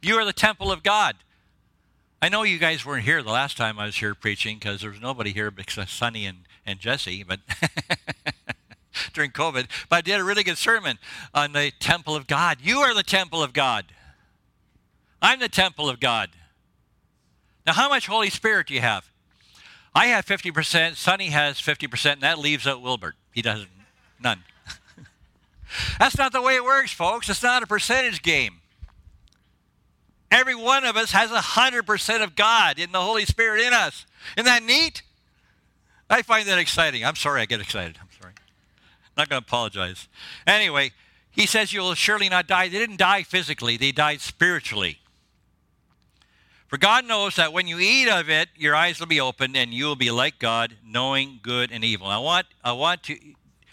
[0.00, 1.16] You are the temple of God.
[2.22, 4.90] I know you guys weren't here the last time I was here preaching because there
[4.90, 7.40] was nobody here except Sonny and, and Jesse, but
[9.12, 9.66] during COVID.
[9.88, 10.98] But I did a really good sermon
[11.34, 12.58] on the temple of God.
[12.62, 13.86] You are the temple of God.
[15.22, 16.30] I'm the temple of God.
[17.66, 19.10] Now, how much Holy Spirit do you have?
[19.94, 23.14] I have 50%, Sonny has 50%, and that leaves out Wilbert.
[23.32, 23.70] He doesn't,
[24.22, 24.44] none.
[25.98, 27.30] That's not the way it works, folks.
[27.30, 28.60] It's not a percentage game.
[30.30, 34.04] Every one of us has 100% of God in the Holy Spirit in us.
[34.36, 35.02] Isn't that neat?
[36.10, 37.04] I find that exciting.
[37.04, 37.98] I'm sorry I get excited.
[39.16, 40.08] Not going to apologize.
[40.46, 40.92] Anyway,
[41.30, 42.68] he says you will surely not die.
[42.68, 44.98] They didn't die physically, they died spiritually.
[46.68, 49.72] For God knows that when you eat of it, your eyes will be opened and
[49.72, 52.08] you will be like God, knowing good and evil.
[52.08, 53.16] I want, I want to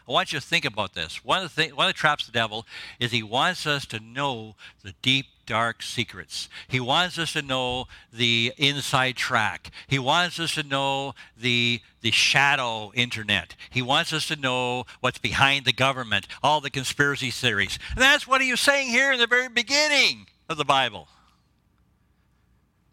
[0.07, 1.23] I want you to think about this.
[1.23, 2.65] One of the thing, one of the traps of the devil
[2.99, 6.49] is he wants us to know the deep, dark secrets.
[6.67, 9.71] He wants us to know the inside track.
[9.87, 13.55] He wants us to know the the shadow internet.
[13.69, 17.79] He wants us to know what's behind the government, all the conspiracy theories.
[17.91, 21.07] And that's what he was saying here in the very beginning of the Bible.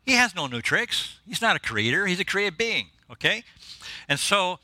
[0.07, 1.19] He has no new tricks.
[1.27, 2.07] He's not a creator.
[2.07, 2.87] He's a created being.
[3.11, 3.43] Okay,
[4.09, 4.61] and so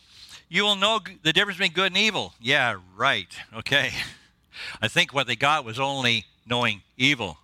[0.49, 2.35] you will know the difference between good and evil.
[2.41, 3.29] Yeah, right.
[3.55, 3.91] Okay.
[4.83, 7.39] I think what they got was only knowing evil.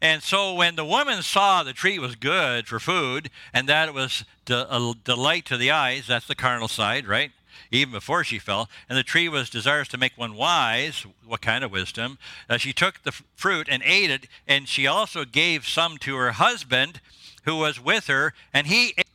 [0.00, 3.94] And so when the woman saw the tree was good for food and that it
[3.94, 7.32] was a delight to the eyes, that's the carnal side, right?
[7.70, 11.06] Even before she fell, and the tree was desirous to make one wise.
[11.24, 12.18] What kind of wisdom?
[12.50, 16.32] Uh, she took the fruit and ate it, and she also gave some to her
[16.32, 17.00] husband
[17.44, 19.06] who was with her, and he ate.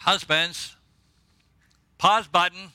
[0.00, 0.75] Husbands,
[1.98, 2.70] Pause button.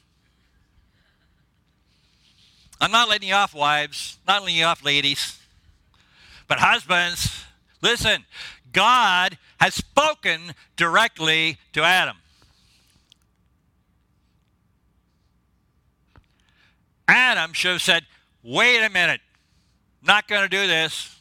[2.79, 5.39] I'm not letting you off, wives, not letting you off, ladies.
[6.47, 7.45] But husbands,
[7.81, 8.25] listen,
[8.73, 12.17] God has spoken directly to Adam.
[17.07, 18.05] Adam should have said,
[18.41, 19.21] wait a minute,
[20.01, 21.19] not going to do this.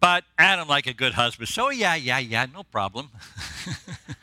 [0.00, 3.10] But Adam, like a good husband, so yeah, yeah, yeah, no problem.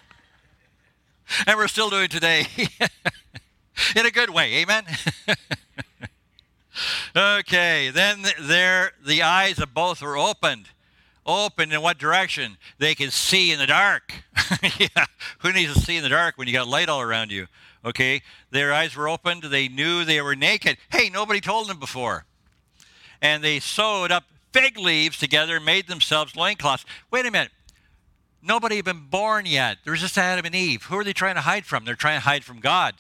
[1.48, 2.46] and we're still doing today
[3.96, 4.56] in a good way.
[4.56, 4.84] Amen.
[7.16, 10.70] okay, then there the eyes of both were opened.
[11.26, 12.58] Opened in what direction?
[12.80, 14.14] They can see in the dark.
[14.78, 15.06] yeah,
[15.40, 17.48] who needs to see in the dark when you got light all around you?
[17.86, 19.44] Okay, their eyes were opened.
[19.44, 20.78] They knew they were naked.
[20.92, 22.26] Hey, nobody told them before.
[23.22, 26.86] And they sewed up fig leaves together and made themselves loincloths.
[27.10, 27.52] Wait a minute.
[28.46, 29.78] Nobody had been born yet.
[29.86, 30.84] There's just Adam and Eve.
[30.84, 31.86] Who are they trying to hide from?
[31.86, 32.96] They're trying to hide from God.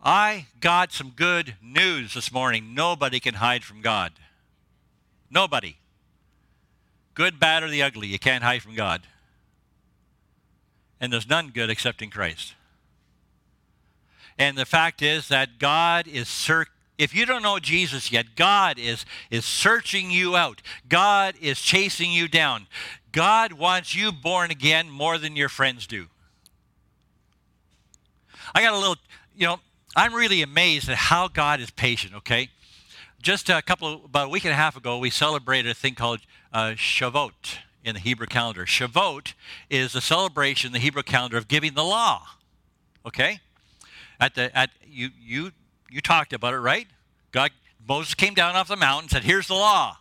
[0.00, 2.72] I got some good news this morning.
[2.72, 4.12] Nobody can hide from God.
[5.28, 5.76] Nobody.
[7.14, 8.06] Good, bad, or the ugly.
[8.06, 9.02] You can't hide from God.
[11.00, 12.54] And there's none good except in Christ.
[14.38, 18.76] And the fact is that God is searching if you don't know Jesus yet, God
[18.76, 20.60] is, is searching you out.
[20.88, 22.66] God is chasing you down.
[23.12, 26.06] God wants you born again more than your friends do.
[28.54, 28.96] I got a little,
[29.36, 29.60] you know,
[29.96, 32.50] I'm really amazed at how God is patient, okay?
[33.20, 35.94] Just a couple of, about a week and a half ago, we celebrated a thing
[35.94, 36.20] called
[36.52, 38.64] uh, Shavuot in the Hebrew calendar.
[38.64, 39.34] Shavuot
[39.70, 42.26] is a celebration in the Hebrew calendar of giving the law,
[43.04, 43.40] okay?
[44.20, 45.52] At the, at, you, you,
[45.90, 46.86] you talked about it, right?
[47.32, 47.50] God,
[47.86, 49.96] Moses came down off the mountain and said, here's the law.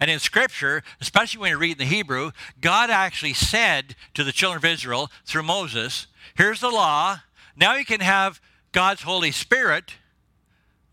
[0.00, 4.32] And in Scripture, especially when you read in the Hebrew, God actually said to the
[4.32, 7.18] children of Israel through Moses, here's the law.
[7.54, 8.40] Now you can have
[8.72, 9.94] God's Holy Spirit.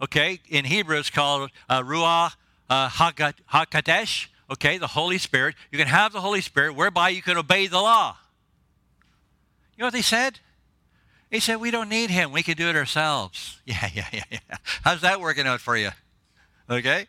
[0.02, 2.34] Okay, in Hebrew it's called uh, Ruach
[2.70, 4.28] uh, HaKadosh.
[4.52, 5.56] Okay, the Holy Spirit.
[5.72, 8.18] You can have the Holy Spirit whereby you can obey the law.
[9.76, 10.40] You know what they said?
[11.30, 12.32] They said, We don't need him.
[12.32, 13.62] We can do it ourselves.
[13.66, 14.58] Yeah, yeah, yeah, yeah.
[14.84, 15.90] How's that working out for you?
[16.70, 17.08] Okay?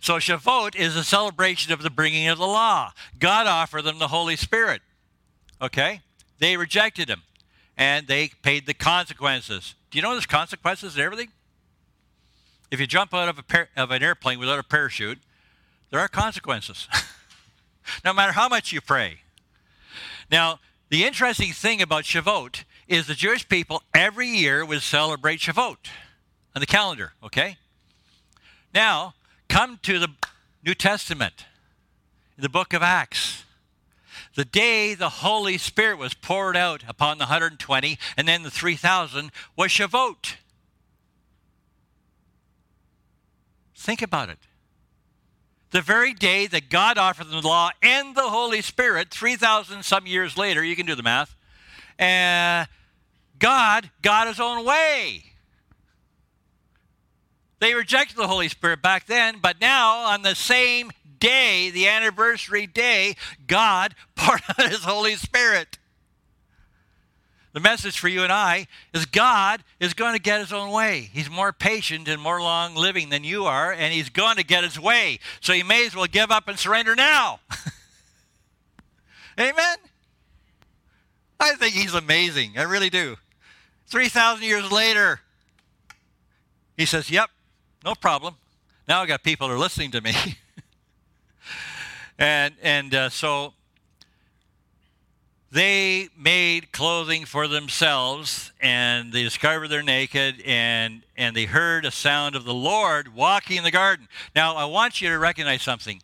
[0.00, 2.92] So Shavuot is a celebration of the bringing of the law.
[3.18, 4.82] God offered them the Holy Spirit.
[5.60, 6.00] Okay?
[6.38, 7.22] They rejected him
[7.76, 9.74] and they paid the consequences.
[9.90, 11.28] Do you know there's consequences and everything?
[12.70, 15.18] If you jump out of, a par- of an airplane without a parachute,
[15.90, 16.88] there are consequences.
[18.04, 19.18] no matter how much you pray.
[20.30, 20.60] Now,
[20.90, 25.76] the interesting thing about Shavuot is the Jewish people every year would celebrate Shavuot
[26.54, 27.56] on the calendar, okay?
[28.74, 29.14] Now,
[29.48, 30.08] come to the
[30.64, 31.46] New Testament,
[32.36, 33.44] in the book of Acts.
[34.34, 39.32] The day the Holy Spirit was poured out upon the 120 and then the 3,000
[39.56, 40.34] was Shavuot.
[43.74, 44.38] Think about it.
[45.70, 50.06] The very day that God offered them the law and the Holy Spirit, 3,000 some
[50.06, 51.36] years later, you can do the math,
[51.98, 52.68] and
[53.38, 55.27] God got his own way.
[57.60, 62.66] They rejected the Holy Spirit back then, but now on the same day, the anniversary
[62.66, 65.78] day, God poured out his Holy Spirit.
[67.52, 71.08] The message for you and I is God is going to get his own way.
[71.12, 74.64] He's more patient and more long living than you are, and he's going to get
[74.64, 75.18] his way.
[75.40, 77.40] So you may as well give up and surrender now.
[79.40, 79.78] Amen?
[81.40, 82.58] I think he's amazing.
[82.58, 83.16] I really do.
[83.86, 85.20] 3,000 years later,
[86.76, 87.30] he says, Yep,
[87.84, 88.36] no problem.
[88.86, 90.14] Now I got people who are listening to me.
[92.18, 93.54] and and uh, so
[95.50, 101.90] they made clothing for themselves and they discovered they're naked and and they heard a
[101.90, 106.02] sound of the lord walking in the garden now i want you to recognize something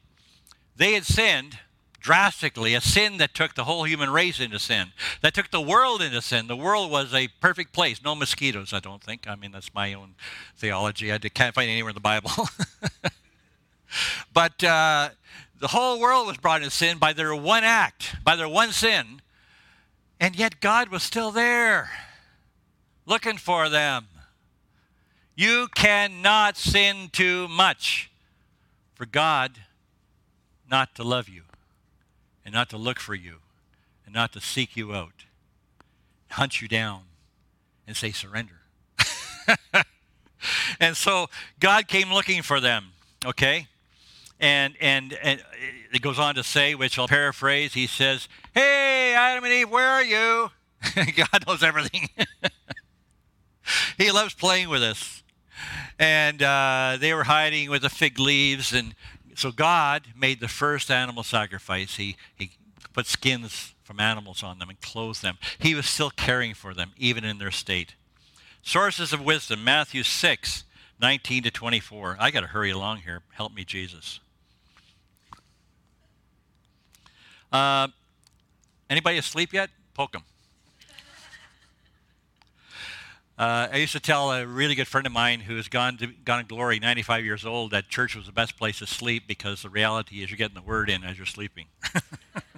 [0.76, 1.58] they had sinned
[2.04, 4.92] drastically a sin that took the whole human race into sin
[5.22, 6.46] that took the world into sin.
[6.48, 8.04] The world was a perfect place.
[8.04, 9.26] No mosquitoes i don't think.
[9.26, 10.14] I mean that's my own
[10.54, 11.10] theology.
[11.12, 12.30] I can't find anywhere in the bible.
[14.32, 15.10] But uh,
[15.60, 19.22] the whole world was brought into sin by their one act by their one sin
[20.18, 21.90] and yet God was still there,
[23.06, 24.06] looking for them.
[25.36, 28.10] You cannot sin too much
[28.94, 29.60] for God
[30.70, 31.43] not to love you,
[32.44, 33.36] and not to look for you,
[34.04, 35.24] and not to seek you out,
[36.30, 37.02] hunt you down,
[37.86, 38.60] and say, surrender.
[40.80, 41.28] and so
[41.60, 42.92] God came looking for them,
[43.24, 43.68] okay?
[44.40, 45.42] And, and, and
[45.92, 49.88] it goes on to say, which I'll paraphrase, he says, Hey, Adam and Eve, where
[49.88, 50.50] are you?
[51.16, 52.08] God knows everything.
[53.98, 55.22] he loves playing with us.
[55.98, 58.72] And uh, they were hiding with the fig leaves.
[58.72, 58.94] And
[59.34, 61.96] so God made the first animal sacrifice.
[61.96, 62.52] He, he
[62.92, 65.38] put skins from animals on them and clothed them.
[65.58, 67.94] He was still caring for them, even in their state.
[68.62, 70.64] Sources of wisdom, Matthew 6,
[71.00, 72.16] 19 to 24.
[72.18, 73.20] I got to hurry along here.
[73.34, 74.20] Help me, Jesus.
[77.52, 77.88] Uh,
[78.88, 79.70] anybody asleep yet?
[79.92, 80.22] Poke them.
[83.36, 86.06] Uh, I used to tell a really good friend of mine who has gone to
[86.06, 89.62] gone in glory, 95 years old, that church was the best place to sleep because
[89.62, 91.66] the reality is you're getting the word in as you're sleeping.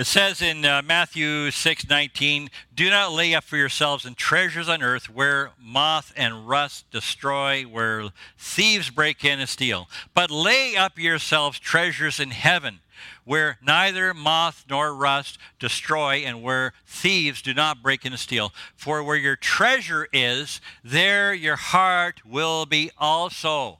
[0.00, 4.82] it says in uh, Matthew 6:19, "Do not lay up for yourselves in treasures on
[4.82, 10.98] earth, where moth and rust destroy, where thieves break in and steal, but lay up
[10.98, 12.80] yourselves treasures in heaven."
[13.24, 18.52] where neither moth nor rust destroy, and where thieves do not break in and steal.
[18.76, 23.78] For where your treasure is, there your heart will be also.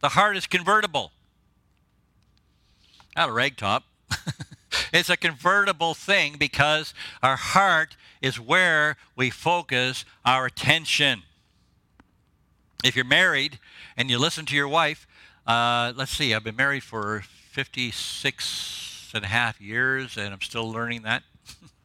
[0.00, 1.10] The heart is convertible.
[3.16, 3.82] Not a ragtop.
[4.92, 11.22] it's a convertible thing because our heart is where we focus our attention.
[12.82, 13.58] If you're married
[13.96, 15.06] and you listen to your wife,
[15.46, 20.70] uh, let's see, I've been married for 56 and a half years, and I'm still
[20.70, 21.22] learning that.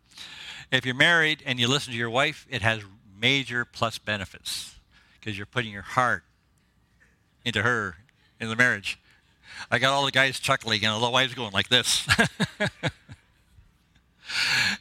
[0.72, 2.84] if you're married and you listen to your wife, it has
[3.20, 4.76] major plus benefits
[5.20, 6.24] because you're putting your heart
[7.46, 7.98] into her
[8.40, 9.00] in the marriage.
[9.70, 12.08] I got all the guys chuckling and all the wives going like this.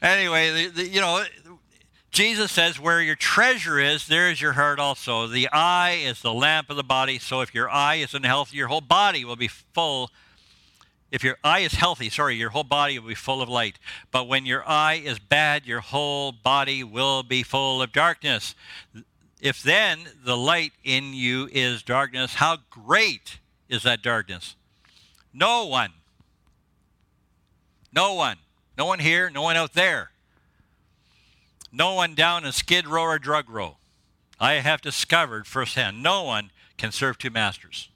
[0.02, 1.24] anyway, the, the, you know,
[2.10, 5.26] Jesus says, Where your treasure is, there is your heart also.
[5.26, 7.18] The eye is the lamp of the body.
[7.18, 10.10] So if your eye is unhealthy, your whole body will be full
[11.10, 13.78] if your eye is healthy, sorry, your whole body will be full of light.
[14.10, 18.54] But when your eye is bad, your whole body will be full of darkness.
[19.40, 24.56] If then the light in you is darkness, how great is that darkness?
[25.32, 25.92] No one,
[27.92, 28.38] no one,
[28.76, 30.10] no one here, no one out there,
[31.70, 33.76] no one down in Skid Row or Drug Row.
[34.40, 37.90] I have discovered firsthand no one can serve two masters.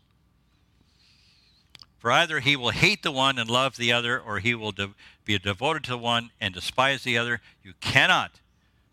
[1.99, 4.95] For either he will hate the one and love the other, or he will de-
[5.25, 7.41] be devoted to the one and despise the other.
[7.63, 8.41] You cannot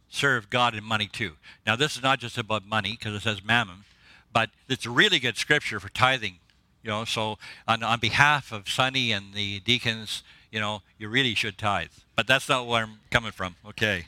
[0.10, 1.34] serve God and money too.
[1.66, 3.84] Now, this is not just about money because it says mammon,
[4.32, 6.38] but it's a really good scripture for tithing.
[6.84, 11.36] You know, so on, on behalf of Sonny and the deacons, you know, you really
[11.36, 11.90] should tithe.
[12.16, 13.56] But that's not where I'm coming from.
[13.68, 14.06] Okay.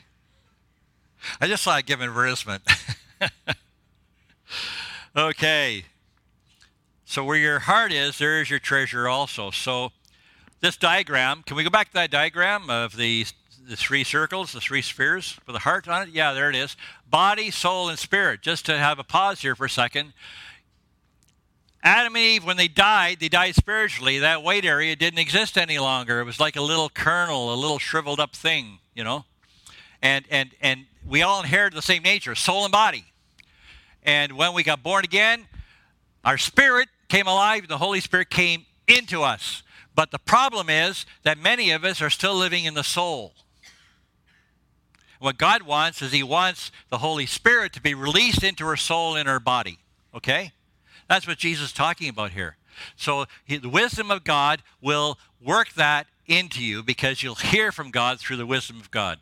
[1.40, 2.62] I just thought I'd give an advertisement.
[5.16, 5.84] okay.
[7.04, 9.50] So where your heart is, there is your treasure also.
[9.50, 9.92] So
[10.60, 13.26] this diagram, can we go back to that diagram of the,
[13.68, 16.08] the three circles, the three spheres with the heart on it?
[16.08, 16.76] Yeah, there it is.
[17.08, 18.40] Body, soul, and spirit.
[18.42, 20.14] Just to have a pause here for a second.
[21.82, 24.20] Adam and Eve, when they died, they died spiritually.
[24.20, 26.20] That weight area didn't exist any longer.
[26.20, 29.24] It was like a little kernel, a little shriveled up thing, you know?
[30.00, 33.04] And, and, and we all inherited the same nature, soul and body.
[34.04, 35.46] And when we got born again,
[36.24, 39.62] our spirit came alive, the Holy Spirit came into us.
[39.94, 43.34] But the problem is that many of us are still living in the soul.
[45.18, 49.14] What God wants is He wants the Holy Spirit to be released into our soul
[49.16, 49.78] and our body.
[50.14, 50.52] Okay?
[51.12, 52.56] That's what Jesus is talking about here.
[52.96, 58.18] So the wisdom of God will work that into you because you'll hear from God
[58.18, 59.18] through the wisdom of God.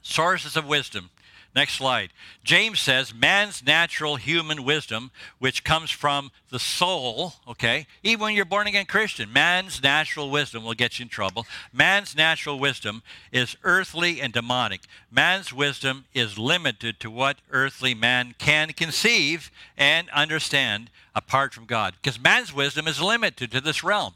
[0.00, 1.10] Sources of wisdom.
[1.56, 2.10] Next slide.
[2.44, 7.86] James says man's natural human wisdom, which comes from the soul, okay?
[8.02, 11.46] Even when you're born again Christian, man's natural wisdom will get you in trouble.
[11.72, 13.02] Man's natural wisdom
[13.32, 14.82] is earthly and demonic.
[15.10, 21.94] Man's wisdom is limited to what earthly man can conceive and understand apart from God.
[22.02, 24.12] Because man's wisdom is limited to this realm.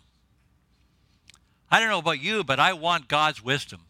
[1.71, 3.81] I don't know about you, but I want God's wisdom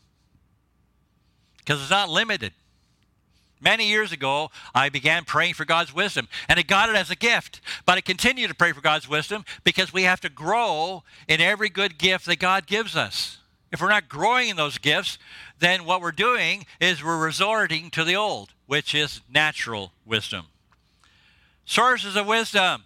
[1.59, 2.53] because it's not limited.
[3.61, 7.17] Many years ago, I began praying for God's wisdom, and I got it as a
[7.17, 7.61] gift.
[7.85, 11.69] But I continue to pray for God's wisdom because we have to grow in every
[11.69, 13.39] good gift that God gives us.
[13.71, 15.19] If we're not growing in those gifts,
[15.59, 20.47] then what we're doing is we're resorting to the old, which is natural wisdom.
[21.67, 22.85] Sources of wisdom.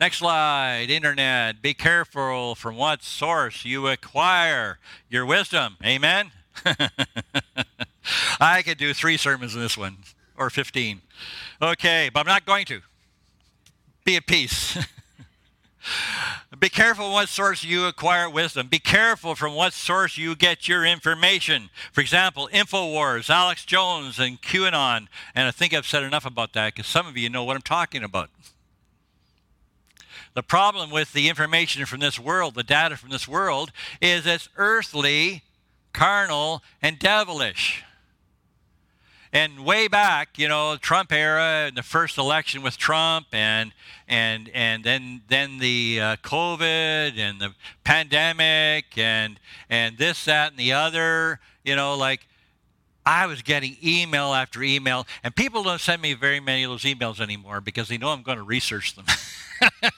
[0.00, 1.62] Next slide, internet.
[1.62, 4.78] Be careful from what source you acquire
[5.08, 5.76] your wisdom.
[5.84, 6.32] Amen?
[8.40, 9.98] I could do three sermons in this one,
[10.36, 11.02] or 15.
[11.60, 12.80] Okay, but I'm not going to.
[14.04, 14.78] Be at peace.
[16.58, 18.68] Be careful what source you acquire wisdom.
[18.68, 21.70] Be careful from what source you get your information.
[21.92, 25.08] For example, InfoWars, Alex Jones, and QAnon.
[25.34, 27.62] And I think I've said enough about that because some of you know what I'm
[27.62, 28.30] talking about.
[30.34, 34.48] The problem with the information from this world, the data from this world, is it's
[34.56, 35.42] earthly
[35.92, 37.84] carnal, and devilish.
[39.32, 43.72] And way back, you know, Trump era, and the first election with Trump, and
[44.08, 47.54] and and then then the uh, COVID and the
[47.84, 51.38] pandemic, and and this, that, and the other.
[51.62, 52.26] You know, like
[53.06, 56.82] I was getting email after email, and people don't send me very many of those
[56.82, 59.06] emails anymore because they know I'm going to research them.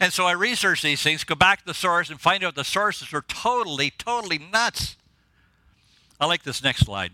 [0.00, 2.64] and so I research these things, go back to the source, and find out the
[2.64, 4.96] sources are totally, totally nuts.
[6.20, 7.12] I like this next slide.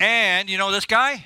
[0.00, 1.24] And you know this guy?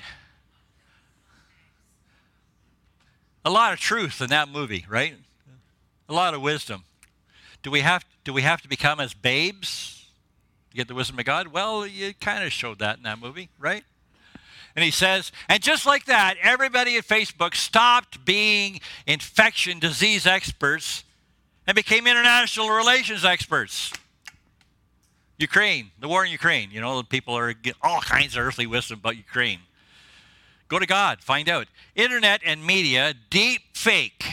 [3.45, 5.15] A lot of truth in that movie, right?
[6.09, 6.85] A lot of wisdom.
[7.61, 10.05] Do we have do we have to become as babes
[10.71, 11.47] to get the wisdom of God?
[11.47, 13.83] Well, you kind of showed that in that movie, right?
[14.75, 21.03] And he says, and just like that, everybody at Facebook stopped being infection disease experts
[21.67, 23.93] and became international relations experts.
[25.37, 26.69] Ukraine, the war in Ukraine.
[26.71, 29.59] You know, people are getting all kinds of earthly wisdom about Ukraine.
[30.67, 31.67] Go to God, find out.
[31.95, 34.25] Internet and media, deep fake.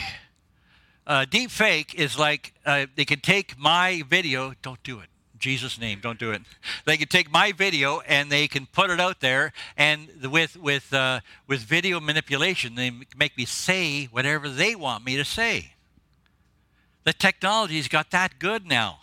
[1.05, 5.07] Uh, deep fake is like uh, they can take my video, don't do it.
[5.41, 6.43] Jesus' name, don't do it.
[6.85, 10.93] They can take my video and they can put it out there, and with with
[10.93, 15.73] uh, with video manipulation, they make me say whatever they want me to say.
[17.03, 18.99] The technology's got that good now.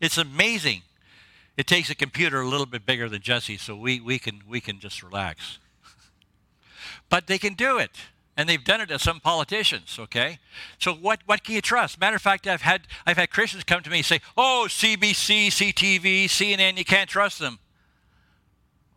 [0.00, 0.82] It's amazing.
[1.56, 4.60] It takes a computer a little bit bigger than Jesse, so we, we, can, we
[4.60, 5.58] can just relax.
[7.08, 7.90] but they can do it.
[8.36, 10.40] And they've done it to some politicians, okay?
[10.80, 12.00] So what, what can you trust?
[12.00, 15.48] Matter of fact, I've had, I've had Christians come to me and say, oh, CBC,
[15.48, 17.60] CTV, CNN, you can't trust them.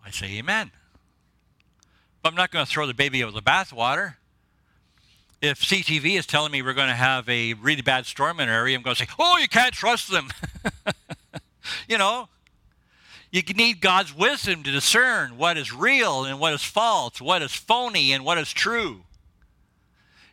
[0.04, 0.72] I say, amen.
[2.24, 4.16] But I'm not going to throw the baby out with the bathwater.
[5.40, 8.56] If CTV is telling me we're going to have a really bad storm in an
[8.56, 10.30] area, I'm going to say, oh, you can't trust them.
[11.88, 12.28] you know,
[13.32, 17.54] You need God's wisdom to discern what is real and what is false, what is
[17.54, 19.02] phony and what is true.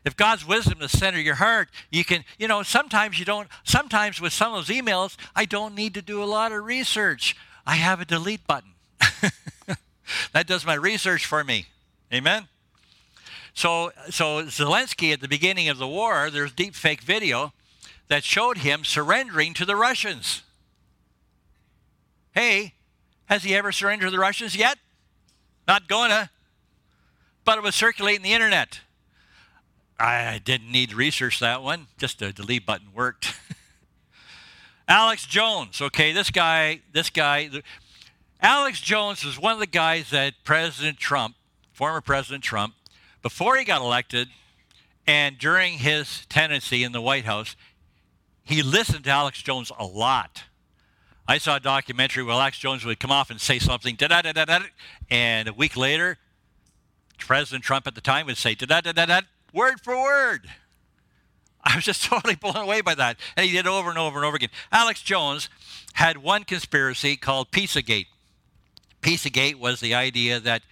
[0.04, 4.20] If God's wisdom to center your heart, you can, you know, sometimes you don't, sometimes
[4.20, 7.36] with some of those emails, I don't need to do a lot of research.
[7.66, 8.72] I have a delete button.
[10.32, 11.66] that does my research for me.
[12.12, 12.48] Amen?
[13.54, 17.52] So, so Zelensky at the beginning of the war, there's deep fake video
[18.08, 20.42] that showed him surrendering to the Russians.
[22.32, 22.74] Hey,
[23.26, 24.78] has he ever surrendered to the Russians yet?
[25.66, 26.30] Not gonna.
[27.44, 28.80] But it was circulating the internet.
[29.98, 31.86] I didn't need to research that one.
[31.98, 33.34] Just the delete button worked.
[34.88, 35.80] Alex Jones.
[35.80, 37.50] Okay, this guy, this guy,
[38.40, 41.36] Alex Jones was one of the guys that President Trump,
[41.72, 42.74] former President Trump,
[43.22, 44.28] before he got elected
[45.06, 47.56] and during his tenancy in the White House,
[48.42, 50.44] he listened to Alex Jones a lot.
[51.26, 54.22] I saw a documentary where Alex Jones would come off and say something, da da
[54.22, 54.58] da da da,
[55.10, 56.18] and a week later,
[57.18, 59.20] President Trump at the time would say da da da da da,
[59.52, 60.48] word for word.
[61.64, 63.16] I was just totally blown away by that.
[63.36, 64.50] And he did it over and over and over again.
[64.70, 65.48] Alex Jones
[65.94, 68.06] had one conspiracy called Pizzagate.
[69.00, 70.62] Pizzagate was the idea that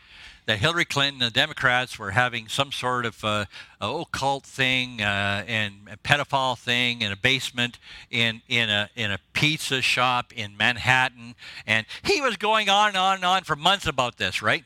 [0.46, 3.44] that Hillary Clinton and the Democrats were having some sort of uh,
[3.80, 7.78] occult thing uh, and a pedophile thing in a basement
[8.10, 11.36] in, in, a, in a pizza shop in Manhattan.
[11.66, 14.64] And he was going on and on and on for months about this, right?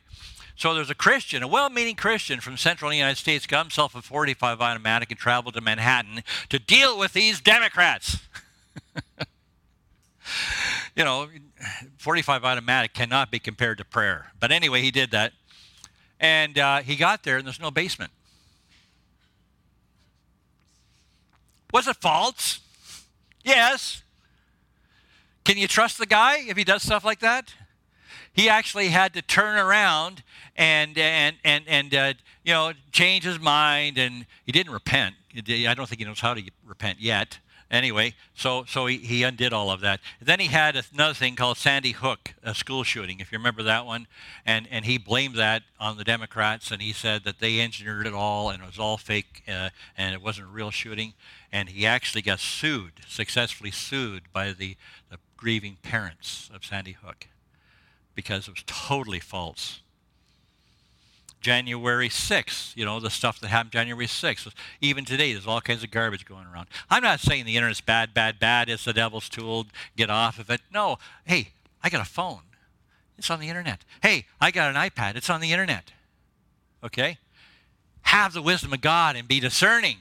[0.57, 4.63] So there's a Christian, a well-meaning Christian from central United States, got himself a 45
[4.63, 8.21] automatic and traveled to Manhattan to deal with these Democrats.
[10.97, 11.29] you know,
[11.99, 14.33] 45 automatic cannot be compared to prayer.
[14.41, 15.35] But anyway, he did that.
[16.19, 18.11] And uh, he got there, and there's no basement.
[21.73, 22.61] Was it false?
[23.45, 24.03] Yes.
[25.45, 27.55] Can you trust the guy if he does stuff like that?
[28.33, 30.23] He actually had to turn around
[30.57, 32.15] and and and and uh,
[32.45, 35.15] you know change his mind, and he didn't repent.
[35.37, 37.39] I don't think he knows how to repent yet
[37.71, 40.01] anyway, so so he, he undid all of that.
[40.21, 43.87] Then he had another thing called Sandy Hook, a school shooting, if you remember that
[43.87, 44.07] one,
[44.45, 48.15] and and he blamed that on the Democrats, and he said that they engineered it
[48.15, 51.15] all and it was all fake uh, and it wasn't a real shooting,
[51.53, 54.77] and he actually got sued, successfully sued by the,
[55.11, 57.29] the grieving parents of Sandy Hook,
[58.15, 59.81] because it was totally false.
[61.47, 64.53] January 6th, you know, the stuff that happened January 6th.
[64.81, 66.67] Even today, there's all kinds of garbage going around.
[66.91, 68.69] I'm not saying the internet's bad, bad, bad.
[68.69, 69.67] It's the devil's tool.
[69.97, 70.61] Get off of it.
[70.75, 70.99] No.
[71.25, 71.51] Hey,
[71.85, 72.41] I got a phone.
[73.17, 73.85] It's on the internet.
[74.03, 75.15] Hey, I got an iPad.
[75.15, 75.93] It's on the internet.
[76.83, 77.17] Okay?
[78.03, 79.99] Have the wisdom of God and be discerning.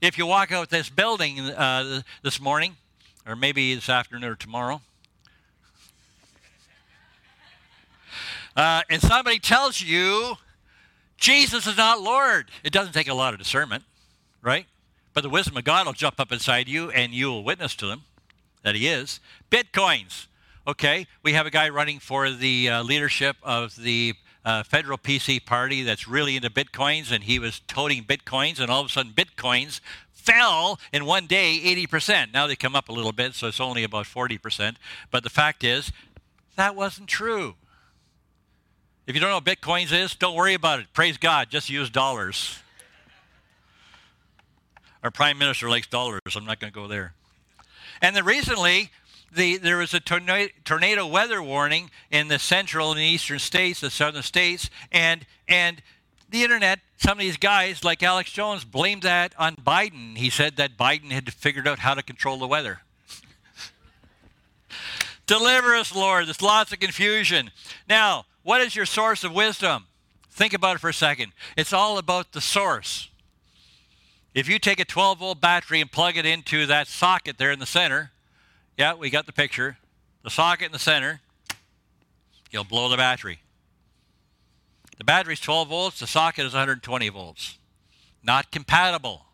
[0.00, 2.76] If you walk out this building uh, this morning,
[3.26, 4.82] or maybe this afternoon or tomorrow,
[8.58, 10.34] uh, and somebody tells you
[11.16, 13.84] Jesus is not Lord, it doesn't take a lot of discernment,
[14.42, 14.66] right?
[15.14, 17.86] But the wisdom of God will jump up inside you and you will witness to
[17.86, 18.02] them
[18.64, 19.20] that He is.
[19.50, 20.26] Bitcoins.
[20.66, 25.44] Okay, we have a guy running for the uh, leadership of the uh, federal PC
[25.44, 29.12] party that's really into Bitcoins, and he was toting Bitcoins, and all of a sudden,
[29.12, 29.80] Bitcoins
[30.12, 32.34] fell in one day 80%.
[32.34, 34.76] Now they come up a little bit, so it's only about 40%.
[35.10, 35.90] But the fact is,
[36.56, 37.54] that wasn't true.
[39.08, 40.92] If you don't know what Bitcoins is, don't worry about it.
[40.92, 42.58] Praise God, just use dollars.
[45.02, 46.20] Our prime minister likes dollars.
[46.36, 47.14] I'm not going to go there.
[48.02, 48.90] And then recently,
[49.32, 53.88] the, there was a tornado, tornado weather warning in the central and eastern states, the
[53.88, 55.80] southern states, and and
[56.28, 60.18] the internet, some of these guys like Alex Jones blamed that on Biden.
[60.18, 62.82] He said that Biden had figured out how to control the weather.
[65.26, 66.26] Deliver us, Lord.
[66.26, 67.50] There's lots of confusion.
[67.88, 69.84] Now, what is your source of wisdom?
[70.30, 71.32] Think about it for a second.
[71.54, 73.10] It's all about the source.
[74.32, 77.58] If you take a 12 volt battery and plug it into that socket there in
[77.58, 78.10] the center,
[78.78, 79.76] yeah, we got the picture.
[80.24, 81.20] The socket in the center,
[82.50, 83.40] you'll blow the battery.
[84.96, 87.58] The battery's 12 volts, the socket is 120 volts.
[88.22, 89.26] Not compatible.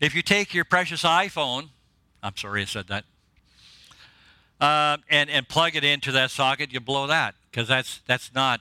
[0.00, 1.68] If you take your precious iPhone,
[2.22, 3.04] I'm sorry I said that,
[4.62, 8.60] uh, and, and plug it into that socket, you blow that because that's, that's not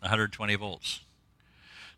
[0.00, 1.00] 120 volts.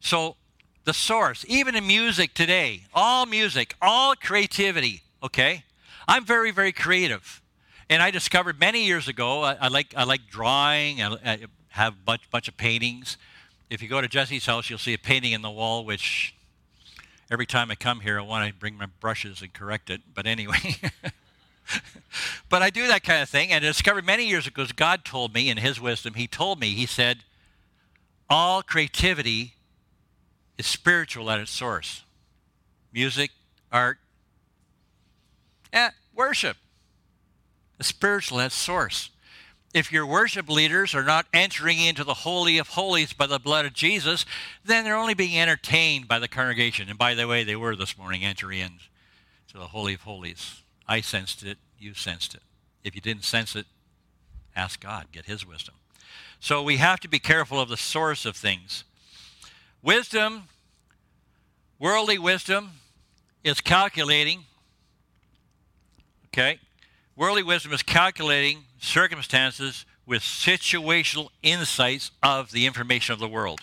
[0.00, 0.36] So
[0.84, 5.64] the source, even in music today, all music, all creativity, okay?
[6.08, 7.40] I'm very, very creative.
[7.88, 11.94] And I discovered many years ago, I, I like, I like drawing, I, I have
[11.94, 13.16] a bunch, bunch of paintings.
[13.70, 16.34] If you go to Jesse's house, you'll see a painting in the wall, which
[17.30, 20.00] every time I come here, I want to bring my brushes and correct it.
[20.14, 20.76] But anyway.
[22.48, 25.34] but I do that kind of thing, and I discovered many years ago, God told
[25.34, 27.24] me in His wisdom, He told me, He said,
[28.32, 29.56] all creativity
[30.56, 32.02] is spiritual at its source
[32.90, 33.30] music,
[33.70, 33.98] art,
[35.70, 36.56] eh, worship.
[37.80, 39.10] Spiritual at its source.
[39.74, 43.66] If your worship leaders are not entering into the Holy of Holies by the blood
[43.66, 44.24] of Jesus,
[44.64, 46.88] then they're only being entertained by the congregation.
[46.88, 50.61] And by the way, they were this morning entering into the Holy of Holies.
[50.88, 52.42] I sensed it, you sensed it.
[52.84, 53.66] If you didn't sense it,
[54.56, 55.74] ask God, get His wisdom.
[56.40, 58.84] So we have to be careful of the source of things.
[59.82, 60.44] Wisdom,
[61.78, 62.72] worldly wisdom,
[63.44, 64.44] is calculating.
[66.28, 66.58] Okay?
[67.16, 73.60] Worldly wisdom is calculating circumstances with situational insights of the information of the world.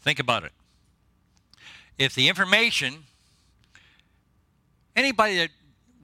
[0.00, 0.52] Think about it.
[1.98, 3.04] If the information,
[4.98, 5.50] anybody that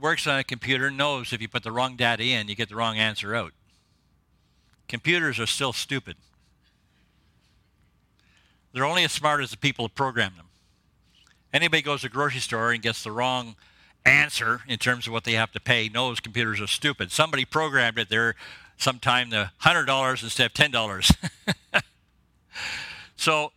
[0.01, 2.77] works on a computer knows if you put the wrong data in, you get the
[2.77, 3.53] wrong answer out.
[4.89, 6.17] Computers are still stupid.
[8.73, 10.47] They're only as smart as the people who program them.
[11.53, 13.57] Anybody goes to a grocery store and gets the wrong
[14.05, 17.11] answer in terms of what they have to pay knows computers are stupid.
[17.11, 18.35] Somebody programmed it there
[18.77, 21.17] sometime the $100 instead of $10.
[23.17, 23.53] so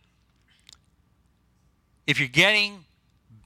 [2.06, 2.84] if you're getting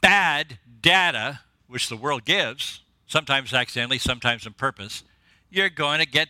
[0.01, 1.40] bad data,
[1.73, 5.03] which the world gives, sometimes accidentally, sometimes on purpose,
[5.51, 6.29] you're going to get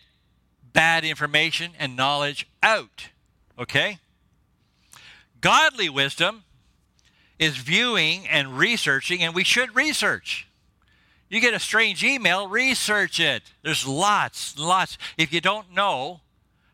[0.73, 3.09] bad information and knowledge out.
[3.59, 3.99] Okay?
[5.41, 6.45] Godly wisdom
[7.39, 10.47] is viewing and researching, and we should research.
[11.29, 13.43] You get a strange email, research it.
[13.63, 14.99] There's lots, lots.
[15.17, 16.21] If you don't know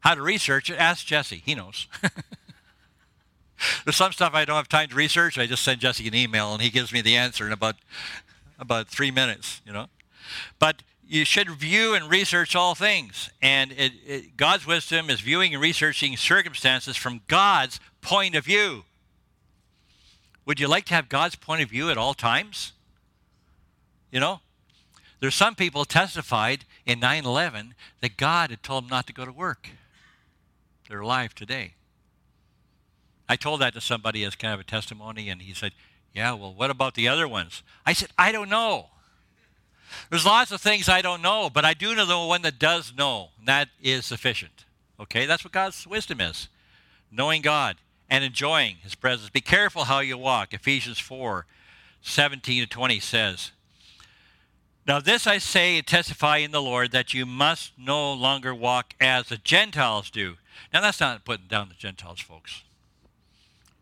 [0.00, 1.42] how to research it, ask Jesse.
[1.44, 1.86] He knows.
[3.84, 5.38] There's some stuff I don't have time to research.
[5.38, 7.76] I just send Jesse an email, and he gives me the answer in about
[8.58, 9.60] about three minutes.
[9.66, 9.86] You know,
[10.58, 13.30] but you should view and research all things.
[13.40, 18.84] And it, it, God's wisdom is viewing and researching circumstances from God's point of view.
[20.44, 22.72] Would you like to have God's point of view at all times?
[24.10, 24.40] You know,
[25.20, 29.24] there's some people testified in 9 11 that God had told them not to go
[29.24, 29.70] to work.
[30.88, 31.74] They're alive today.
[33.28, 35.72] I told that to somebody as kind of a testimony, and he said,
[36.14, 37.62] Yeah, well, what about the other ones?
[37.86, 38.86] I said, I don't know.
[40.10, 42.92] There's lots of things I don't know, but I do know the one that does
[42.96, 43.28] know.
[43.38, 44.64] And that is sufficient.
[44.98, 45.26] Okay?
[45.26, 46.48] That's what God's wisdom is
[47.10, 47.76] knowing God
[48.10, 49.30] and enjoying His presence.
[49.30, 50.52] Be careful how you walk.
[50.52, 51.46] Ephesians 4
[52.00, 53.50] 17 to 20 says,
[54.86, 58.94] Now this I say and testify in the Lord that you must no longer walk
[59.00, 60.36] as the Gentiles do.
[60.72, 62.62] Now that's not putting down the Gentiles, folks.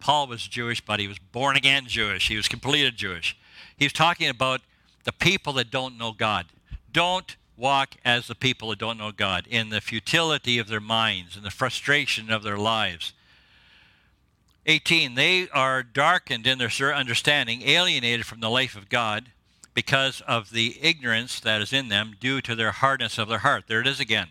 [0.01, 2.29] Paul was Jewish, but he was born again Jewish.
[2.29, 3.37] He was completed Jewish.
[3.77, 4.61] He was talking about
[5.05, 6.47] the people that don't know God.
[6.93, 11.37] Don't walk as the people that don't know God in the futility of their minds
[11.37, 13.13] and the frustration of their lives.
[14.67, 19.31] 18, they are darkened in their understanding, alienated from the life of God
[19.75, 23.65] because of the ignorance that is in them due to their hardness of their heart.
[23.69, 24.29] There it is again.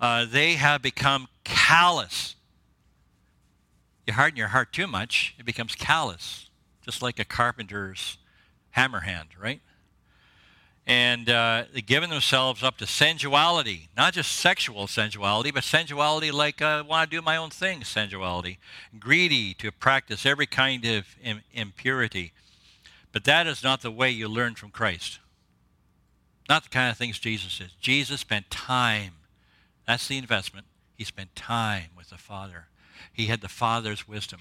[0.00, 2.33] Uh, they have become callous.
[4.06, 6.50] You harden your heart too much, it becomes callous,
[6.84, 8.18] just like a carpenter's
[8.70, 9.60] hammer hand, right?
[10.86, 16.80] And uh, giving themselves up to sensuality, not just sexual sensuality, but sensuality like I
[16.80, 18.58] uh, want to do my own thing sensuality.
[18.98, 22.32] Greedy to practice every kind of Im- impurity.
[23.12, 25.20] But that is not the way you learn from Christ.
[26.50, 27.70] Not the kind of things Jesus did.
[27.80, 29.12] Jesus spent time.
[29.86, 30.66] That's the investment.
[30.96, 32.66] He spent time with the Father.
[33.14, 34.40] He had the Father's wisdom.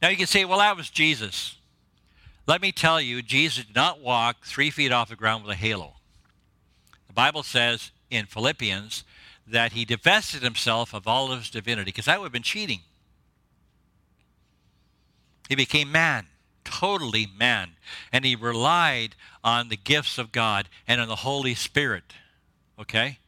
[0.00, 1.56] Now you can say, well, that was Jesus.
[2.46, 5.58] Let me tell you, Jesus did not walk three feet off the ground with a
[5.58, 5.94] halo.
[7.06, 9.04] The Bible says in Philippians
[9.46, 12.80] that he divested himself of all of his divinity, because that would have been cheating.
[15.48, 16.26] He became man,
[16.64, 17.70] totally man,
[18.12, 22.12] and he relied on the gifts of God and on the Holy Spirit,
[22.78, 23.18] okay?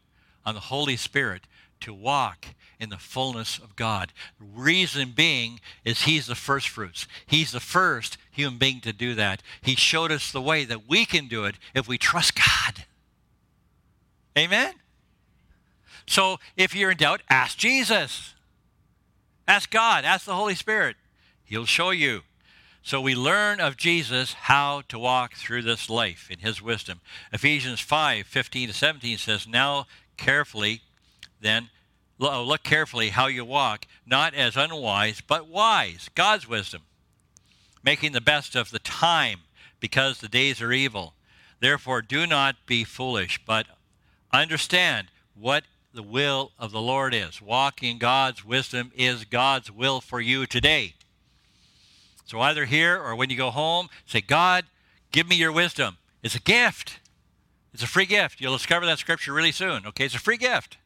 [0.45, 1.47] On the Holy Spirit
[1.81, 2.49] to walk
[2.81, 4.13] in the fullness of God.
[4.41, 7.07] Reason being is he's the first fruits.
[7.27, 9.43] He's the first human being to do that.
[9.61, 12.85] He showed us the way that we can do it if we trust God.
[14.37, 14.75] Amen?
[16.07, 18.35] So if you're in doubt, ask Jesus.
[19.47, 20.05] Ask God.
[20.05, 20.97] Ask the Holy Spirit.
[21.45, 22.23] He'll show you.
[22.83, 27.01] So we learn of Jesus how to walk through this life in his wisdom.
[27.33, 30.81] Ephesians 5 15 to 17 says, Now carefully,
[31.41, 31.69] then,
[32.21, 36.83] look carefully how you walk, not as unwise, but wise, God's wisdom,
[37.83, 39.41] making the best of the time
[39.81, 41.15] because the days are evil.
[41.61, 43.67] Therefore, do not be foolish, but
[44.33, 47.43] understand what the will of the Lord is.
[47.43, 50.95] Walk in God's wisdom is God's will for you today.
[52.27, 54.67] So either here or when you go home, say, God,
[55.11, 55.97] give me your wisdom.
[56.23, 57.01] It's a gift.
[57.73, 58.41] It's a free gift.
[58.41, 59.87] You'll discover that scripture really soon.
[59.87, 60.77] Okay, it's a free gift.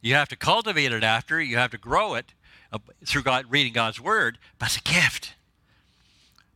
[0.00, 2.34] You have to cultivate it after, you have to grow it
[2.72, 5.34] uh, through God reading God's word, but it's a gift.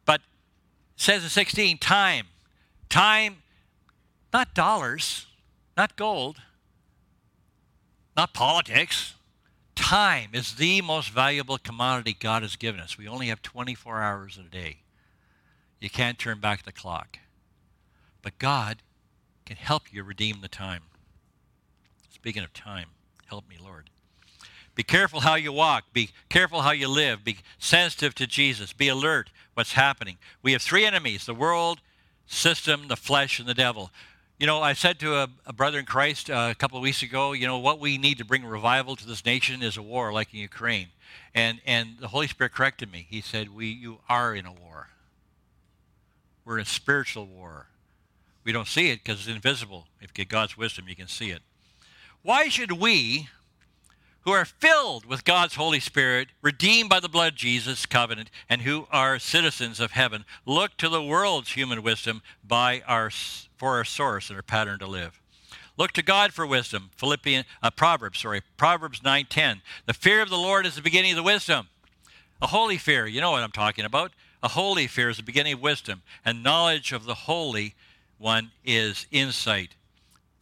[0.04, 0.20] But
[0.96, 2.26] says in 16, time.
[2.88, 3.42] Time,
[4.32, 5.26] not dollars,
[5.76, 6.38] not gold,
[8.16, 9.14] not politics.
[9.74, 12.98] Time is the most valuable commodity God has given us.
[12.98, 14.78] We only have 24 hours in a day.
[15.80, 17.18] You can't turn back the clock.
[18.22, 18.82] But God
[19.46, 20.82] can help you redeem the time.
[22.12, 22.88] Speaking of time,
[23.30, 23.88] help me, Lord.
[24.74, 25.84] Be careful how you walk.
[25.92, 27.24] Be careful how you live.
[27.24, 28.72] Be sensitive to Jesus.
[28.72, 30.18] Be alert what's happening.
[30.42, 31.80] We have three enemies the world,
[32.26, 33.90] system, the flesh, and the devil.
[34.38, 37.02] You know, I said to a, a brother in Christ uh, a couple of weeks
[37.02, 40.12] ago, you know, what we need to bring revival to this nation is a war
[40.12, 40.88] like in Ukraine.
[41.34, 43.06] And, and the Holy Spirit corrected me.
[43.08, 44.88] He said, we, You are in a war.
[46.44, 47.66] We're in a spiritual war.
[48.44, 49.86] We don't see it because it's invisible.
[50.00, 51.42] If you get God's wisdom, you can see it.
[52.22, 53.28] Why should we,
[54.22, 58.60] who are filled with God's Holy Spirit, redeemed by the blood of Jesus' covenant, and
[58.62, 63.10] who are citizens of heaven, look to the world's human wisdom by our,
[63.56, 65.18] for our source and our pattern to live?
[65.78, 66.90] Look to God for wisdom.
[66.94, 69.62] Philippians, uh, Proverbs, sorry, Proverbs 9:10.
[69.86, 71.70] The fear of the Lord is the beginning of the wisdom.
[72.42, 74.12] A holy fear, you know what I'm talking about.
[74.42, 77.74] A holy fear is the beginning of wisdom, and knowledge of the holy
[78.18, 79.74] one is insight.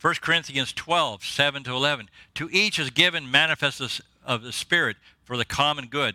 [0.01, 2.09] 1 Corinthians 12, 7 to 11.
[2.37, 6.15] To each is given manifest of the Spirit for the common good.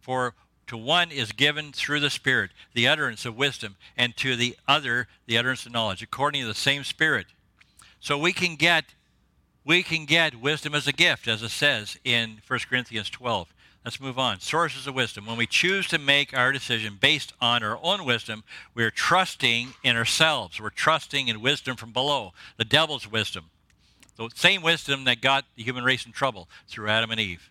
[0.00, 0.34] For
[0.66, 5.06] to one is given through the Spirit the utterance of wisdom, and to the other
[5.26, 7.26] the utterance of knowledge, according to the same Spirit.
[8.00, 8.86] So we can get
[9.64, 13.52] we can get wisdom as a gift, as it says in 1 Corinthians 12.
[13.84, 14.38] Let's move on.
[14.38, 15.26] Sources of wisdom.
[15.26, 19.96] When we choose to make our decision based on our own wisdom, we're trusting in
[19.96, 20.60] ourselves.
[20.60, 23.46] We're trusting in wisdom from below, the devil's wisdom.
[24.16, 27.50] The same wisdom that got the human race in trouble through Adam and Eve.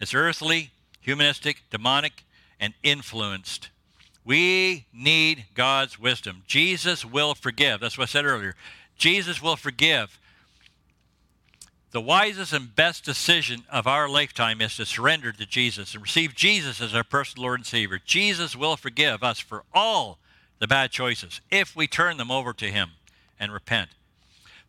[0.00, 0.70] It's earthly,
[1.00, 2.24] humanistic, demonic,
[2.58, 3.70] and influenced.
[4.24, 6.42] We need God's wisdom.
[6.48, 7.80] Jesus will forgive.
[7.80, 8.56] That's what I said earlier.
[8.98, 10.18] Jesus will forgive
[11.96, 16.34] the wisest and best decision of our lifetime is to surrender to Jesus and receive
[16.34, 17.98] Jesus as our personal Lord and Savior.
[18.04, 20.18] Jesus will forgive us for all
[20.58, 22.90] the bad choices if we turn them over to Him
[23.40, 23.88] and repent.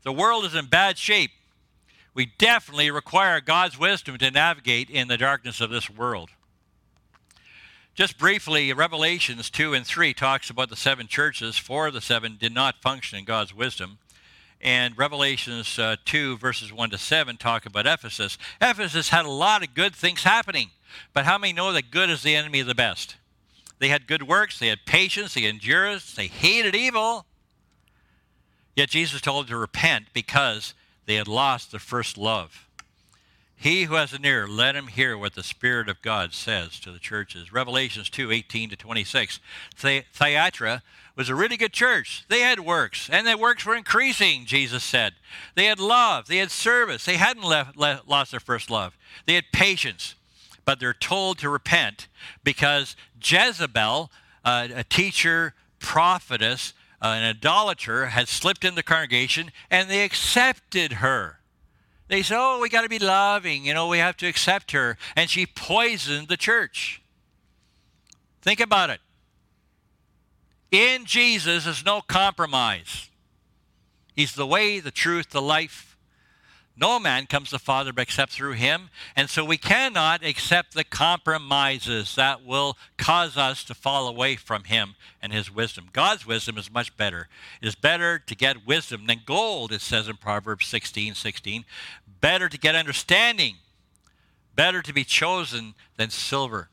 [0.04, 1.32] The world is in bad shape.
[2.14, 6.30] We definitely require God's wisdom to navigate in the darkness of this world.
[7.94, 11.58] Just briefly, Revelations 2 and 3 talks about the seven churches.
[11.58, 13.98] Four of the seven did not function in God's wisdom
[14.62, 18.38] and Revelations uh, 2, verses 1 to 7, talk about Ephesus.
[18.62, 20.72] Ephesus had a lot of good things happening,
[21.14, 23.18] but how many know that good is the enemy of the best?
[23.80, 27.26] They had good works, they had patience, they endurance, they hated evil.
[28.76, 30.74] Yet Jesus told them to repent because
[31.06, 32.68] they had lost their first love.
[33.56, 36.92] He who has an ear, let him hear what the Spirit of God says to
[36.92, 37.52] the churches.
[37.52, 39.40] Revelations 2 18 to 26.
[39.76, 40.84] Thyatira
[41.18, 42.24] was a really good church.
[42.30, 45.14] They had works, and their works were increasing, Jesus said.
[45.56, 47.06] They had love, they had service.
[47.06, 48.96] They hadn't left, left, lost their first love.
[49.26, 50.14] They had patience,
[50.64, 52.08] but they're told to repent
[52.44, 54.12] because Jezebel,
[54.46, 60.94] uh, a teacher, prophetess, uh, an idolater, had slipped in the congregation, and they accepted
[60.94, 61.40] her.
[62.10, 63.66] They said, Oh, we got to be loving.
[63.66, 64.98] You know, we have to accept her.
[65.16, 67.02] And she poisoned the church.
[68.42, 69.02] Think about it.
[70.72, 73.10] In Jesus is no compromise.
[74.16, 75.98] He's the way, the truth, the life.
[76.80, 78.90] No man comes to the Father except through him.
[79.16, 84.66] And so we cannot accept the compromises that will cause us to fall away from
[84.66, 85.88] him and his wisdom.
[85.92, 87.30] God's wisdom is much better.
[87.62, 91.66] It is better to get wisdom than gold, it says in Proverbs 16 16.
[92.22, 93.56] Better to get understanding.
[94.56, 96.70] Better to be chosen than silver.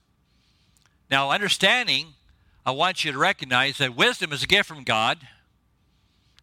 [1.11, 2.15] Now, understanding
[2.67, 5.19] I want you to recognize that wisdom is a gift from God,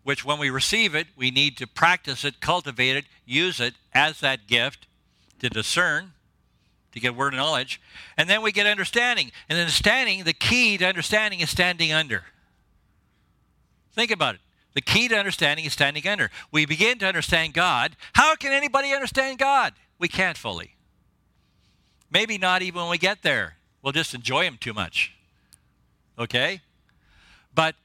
[0.03, 4.19] which when we receive it, we need to practice it, cultivate it, use it as
[4.19, 4.87] that gift
[5.39, 6.13] to discern,
[6.91, 7.81] to get word of knowledge.
[8.17, 9.31] And then we get understanding.
[9.49, 12.23] And understanding, the key to understanding is standing under.
[13.93, 14.41] Think about it.
[14.73, 16.29] The key to understanding is standing under.
[16.51, 17.95] We begin to understand God.
[18.13, 19.73] How can anybody understand God?
[19.99, 20.75] We can't fully.
[22.09, 23.57] Maybe not even when we get there.
[23.81, 25.13] We'll just enjoy Him too much.
[26.21, 26.61] Okay?
[27.53, 27.75] But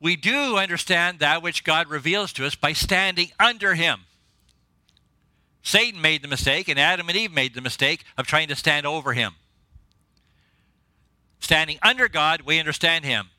[0.00, 4.02] we do understand that which God reveals to us by standing under Him.
[5.62, 8.86] Satan made the mistake, and Adam and Eve made the mistake of trying to stand
[8.86, 9.34] over Him.
[11.40, 13.30] Standing under God, we understand Him.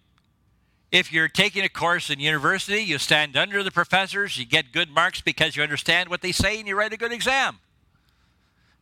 [0.92, 4.90] If you're taking a course in university, you stand under the professors, you get good
[4.90, 7.60] marks because you understand what they say, and you write a good exam.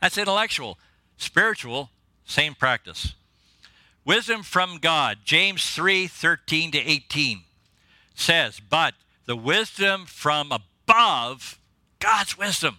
[0.01, 0.79] That's intellectual.
[1.17, 1.89] Spiritual,
[2.25, 3.13] same practice.
[4.07, 7.41] Wisdom from God, James 3 13 to 18
[8.15, 8.93] says, But
[9.25, 11.59] the wisdom from above,
[11.99, 12.77] God's wisdom,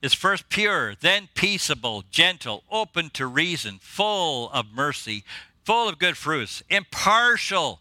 [0.00, 5.22] is first pure, then peaceable, gentle, open to reason, full of mercy,
[5.64, 7.80] full of good fruits, impartial.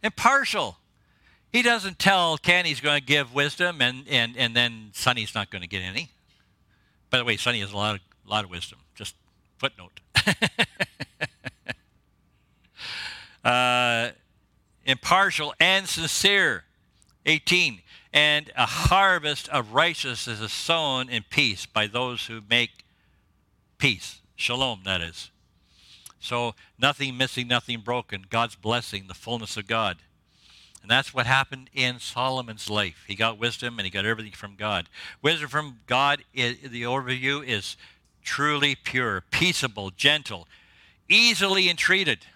[0.00, 0.78] Impartial.
[1.52, 5.50] He doesn't tell Ken he's going to give wisdom and, and, and then Sonny's not
[5.50, 6.10] going to get any.
[7.10, 8.78] By the way, Sonny has a lot of, lot of wisdom.
[8.94, 9.16] Just
[9.58, 9.98] footnote.
[13.48, 14.10] uh,
[14.84, 16.64] impartial and sincere.
[17.26, 17.80] 18.
[18.12, 22.84] And a harvest of righteousness is sown in peace by those who make
[23.78, 24.20] peace.
[24.36, 25.30] Shalom, that is.
[26.20, 28.24] So nothing missing, nothing broken.
[28.28, 29.98] God's blessing, the fullness of God.
[30.82, 33.04] And that's what happened in Solomon's life.
[33.06, 34.88] He got wisdom and he got everything from God.
[35.22, 37.76] Wisdom from God, the overview is
[38.22, 40.48] truly pure, peaceable, gentle,
[41.08, 42.26] easily entreated.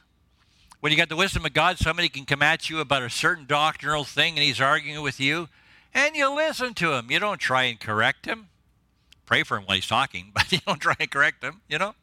[0.83, 3.47] When you got the wisdom of God, somebody can come at you about a certain
[3.47, 5.49] doctrinal thing and he's arguing with you,
[5.95, 7.09] and you listen to him.
[7.09, 8.49] You don't try and correct him.
[9.24, 11.95] Pray for him while he's talking, but you don't try and correct him, you know?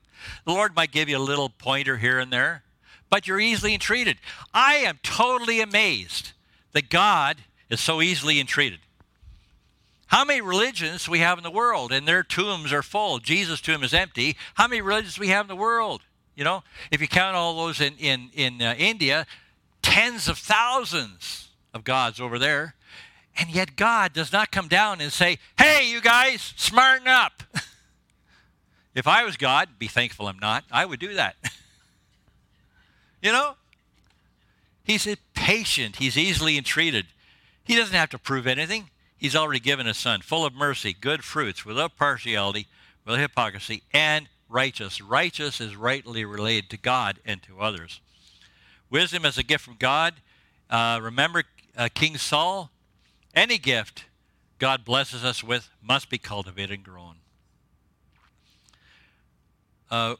[0.46, 2.64] The Lord might give you a little pointer here and there,
[3.10, 4.16] but you're easily entreated.
[4.54, 6.32] I am totally amazed
[6.72, 8.80] that God is so easily entreated.
[10.08, 13.20] How many religions we have in the world and their tombs are full?
[13.20, 14.38] Jesus' tomb is empty.
[14.54, 16.04] How many religions we have in the world?
[16.40, 19.28] You know, if you count all those in in in uh, India,
[19.82, 22.76] tens of thousands of gods over there,
[23.38, 27.44] and yet God does not come down and say, "Hey, you guys, smarten up."
[28.96, 31.36] If I was God, be thankful I'm not, I would do that.
[33.22, 33.54] you know?
[34.84, 37.06] He's patient, he's easily entreated.
[37.64, 38.90] He doesn't have to prove anything.
[39.16, 42.66] He's already given a son, full of mercy, good fruits, without partiality,
[43.06, 45.00] without hypocrisy, and righteous.
[45.00, 48.02] Righteous is rightly related to God and to others.
[48.89, 50.16] Wisdom is a gift from God.
[50.70, 51.43] Uh, remember
[51.78, 52.72] uh, King Saul?
[53.36, 54.06] Any gift
[54.58, 57.16] God blesses us with must be cultivated and grown.
[59.89, 60.16] Uh,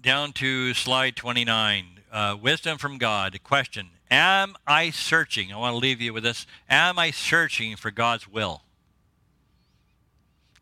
[0.00, 2.00] down to slide 29.
[2.10, 3.38] Uh, wisdom from God.
[3.42, 5.52] Question Am I searching?
[5.52, 6.46] I want to leave you with this.
[6.68, 8.62] Am I searching for God's will?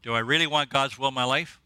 [0.02, 1.60] Do I really want God's will in my life?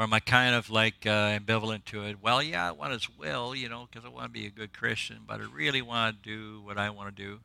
[0.00, 2.22] Or am I kind of like uh, ambivalent to it?
[2.22, 4.72] Well, yeah, I want His will, you know, because I want to be a good
[4.72, 7.40] Christian, but I really want to do what I want to do.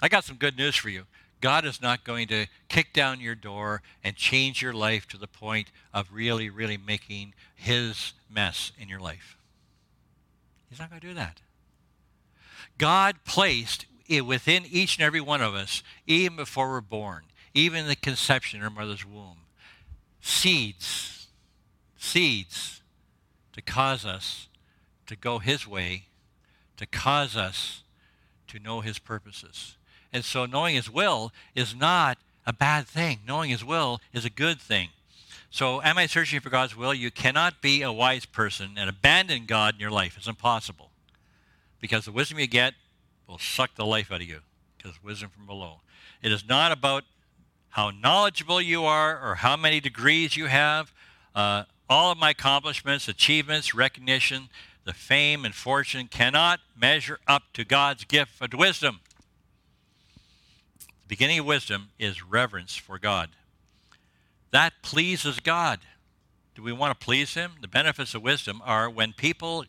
[0.00, 1.06] I got some good news for you.
[1.40, 5.26] God is not going to kick down your door and change your life to the
[5.26, 9.36] point of really, really making his mess in your life.
[10.68, 11.40] He's not going to do that.
[12.78, 17.88] God placed it within each and every one of us, even before we're born, even
[17.88, 19.39] the conception in our mother's womb,
[20.20, 21.28] seeds,
[21.96, 22.82] seeds
[23.52, 24.48] to cause us
[25.06, 26.04] to go his way,
[26.76, 27.82] to cause us
[28.48, 29.76] to know his purposes.
[30.12, 33.20] And so knowing his will is not a bad thing.
[33.26, 34.88] Knowing his will is a good thing.
[35.50, 36.94] So am I searching for God's will?
[36.94, 40.16] You cannot be a wise person and abandon God in your life.
[40.16, 40.90] It's impossible.
[41.80, 42.74] Because the wisdom you get
[43.26, 44.40] will suck the life out of you.
[44.76, 45.80] Because wisdom from below.
[46.22, 47.04] It is not about
[47.70, 50.92] how knowledgeable you are or how many degrees you have.
[51.34, 54.48] Uh, all of my accomplishments, achievements, recognition,
[54.84, 59.00] the fame and fortune cannot measure up to God's gift of wisdom
[60.80, 63.30] The beginning of wisdom is reverence for God.
[64.50, 65.80] That pleases God.
[66.54, 67.52] Do we want to please Him?
[67.60, 69.64] The benefits of wisdom are when people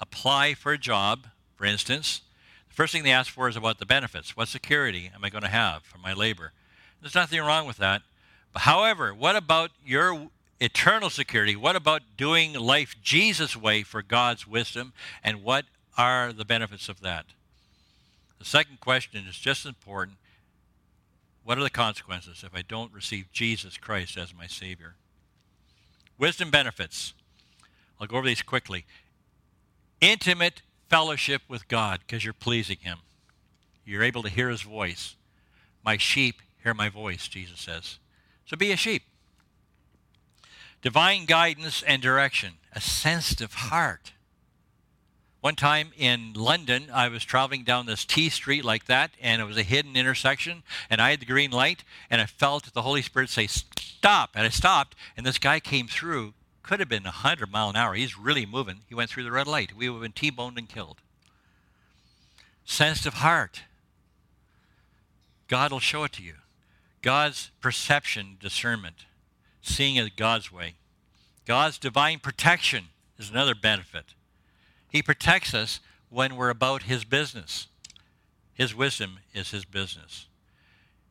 [0.00, 1.26] apply for a job,
[1.56, 2.22] for instance,
[2.68, 4.36] the first thing they ask for is about the benefits.
[4.36, 6.52] What security am I going to have for my labor?
[7.02, 8.02] There's nothing wrong with that.
[8.54, 10.28] However, what about your
[10.60, 11.56] eternal security?
[11.56, 14.92] What about doing life Jesus' way for God's wisdom?
[15.24, 15.64] And what
[15.98, 17.26] are the benefits of that?
[18.38, 20.18] The second question is just as important
[21.44, 24.94] what are the consequences if I don't receive Jesus Christ as my Savior?
[26.18, 27.14] Wisdom benefits.
[28.00, 28.84] I'll go over these quickly.
[30.00, 32.98] Intimate fellowship with God because you're pleasing Him.
[33.84, 35.16] You're able to hear His voice.
[35.84, 37.98] My sheep hear my voice, Jesus says.
[38.46, 39.02] So be a sheep.
[40.80, 44.12] Divine guidance and direction, a sensitive heart.
[45.40, 49.44] One time in London, I was traveling down this T street like that, and it
[49.44, 53.02] was a hidden intersection, and I had the green light, and I felt the Holy
[53.02, 54.30] Spirit say, Stop.
[54.34, 56.34] And I stopped, and this guy came through.
[56.62, 57.94] Could have been 100 mile an hour.
[57.94, 58.80] He's really moving.
[58.88, 59.76] He went through the red light.
[59.76, 60.98] We would have been T boned and killed.
[62.64, 63.62] Sensitive heart.
[65.48, 66.34] God will show it to you.
[67.02, 69.06] God's perception, discernment,
[69.60, 70.74] seeing it God's way.
[71.46, 72.86] God's divine protection
[73.18, 74.14] is another benefit.
[74.88, 77.66] He protects us when we're about His business.
[78.54, 80.26] His wisdom is His business.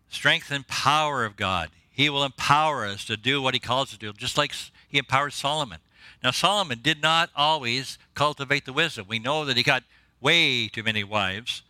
[0.10, 1.70] Strength and power of God.
[1.90, 4.54] He will empower us to do what He calls us to do, just like
[4.88, 5.80] He empowered Solomon.
[6.24, 9.08] Now, Solomon did not always cultivate the wisdom.
[9.08, 9.84] We know that he got
[10.20, 11.64] way too many wives,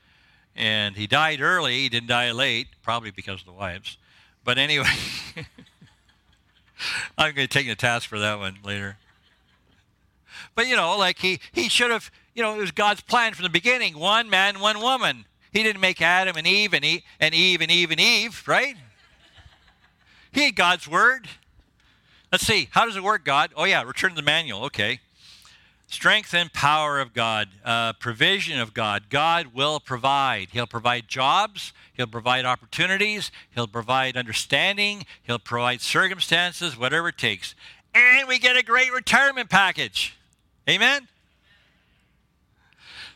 [0.56, 1.80] and he died early.
[1.80, 3.98] He didn't die late, probably because of the wives.
[4.44, 4.86] But anyway,
[7.18, 8.98] I'm going to take the task for that one later.
[10.56, 13.44] But you know, like he he should have, you know, it was God's plan from
[13.44, 15.26] the beginning: one man, one woman.
[15.52, 18.76] He didn't make Adam and Eve and Eve and Eve and Eve and Eve, right?
[20.32, 21.28] He had God's word.
[22.32, 23.52] Let's see, how does it work, God?
[23.58, 24.64] Oh yeah, return to the manual.
[24.66, 25.02] Okay.
[25.92, 29.10] Strength and power of God, uh, provision of God.
[29.10, 30.48] God will provide.
[30.54, 31.74] He'll provide jobs.
[31.94, 33.30] He'll provide opportunities.
[33.54, 35.06] He'll provide understanding.
[35.22, 37.56] He'll provide circumstances, whatever it takes.
[37.94, 40.16] And we get a great retirement package.
[40.68, 41.10] Amen?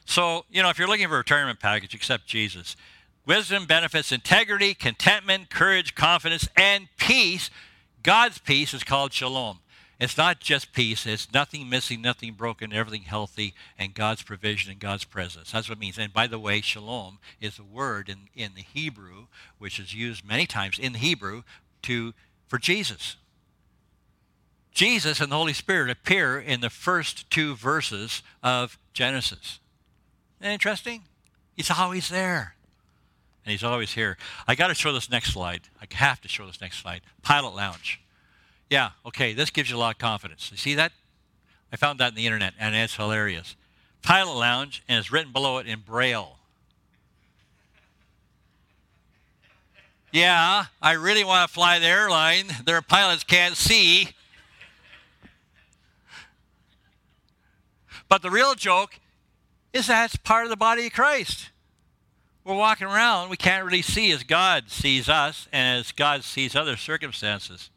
[0.04, 2.76] So, you know, if you're looking for a retirement package, accept Jesus.
[3.26, 7.50] Wisdom benefits integrity, contentment, courage, confidence, and peace.
[8.04, 9.60] God's peace is called shalom.
[10.00, 14.80] It's not just peace, it's nothing missing, nothing broken, everything healthy, and God's provision and
[14.80, 15.52] God's presence.
[15.52, 15.98] That's what it means.
[15.98, 19.28] And by the way, shalom is a word in, in the Hebrew,
[19.58, 21.44] which is used many times in the Hebrew
[21.84, 22.14] to
[22.48, 23.16] for Jesus.
[24.74, 29.60] Jesus and the Holy Spirit appear in the first two verses of Genesis.
[30.42, 31.04] Isn't interesting?
[31.56, 32.56] He's always there.
[33.46, 34.18] And he's always here.
[34.48, 35.62] I got to show this next slide.
[35.82, 37.02] I have to show this next slide.
[37.22, 38.02] Pilot Lounge.
[38.70, 40.50] Yeah, okay, this gives you a lot of confidence.
[40.52, 40.92] You see that?
[41.72, 43.56] I found that on the internet, and it's hilarious.
[44.02, 46.38] Pilot Lounge, and it's written below it in Braille.
[50.12, 52.46] Yeah, I really want to fly the airline.
[52.66, 54.10] Their pilots can't see.
[58.08, 59.00] But the real joke
[59.74, 61.50] is that it's part of the body of Christ.
[62.46, 66.56] We're walking around, we can't really see as God sees us and as God sees
[66.56, 67.72] other circumstances.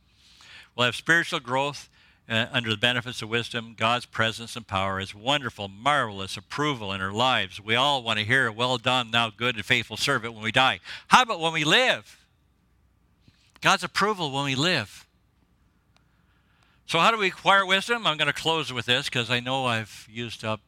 [0.79, 1.89] We'll have spiritual growth
[2.29, 3.75] uh, under the benefits of wisdom.
[3.77, 7.61] God's presence and power is wonderful, marvelous approval in our lives.
[7.61, 10.79] We all want to hear, Well done, thou good and faithful servant, when we die.
[11.09, 12.25] How about when we live?
[13.61, 15.05] God's approval when we live.
[16.87, 18.07] So, how do we acquire wisdom?
[18.07, 20.61] I'm going to close with this because I know I've used up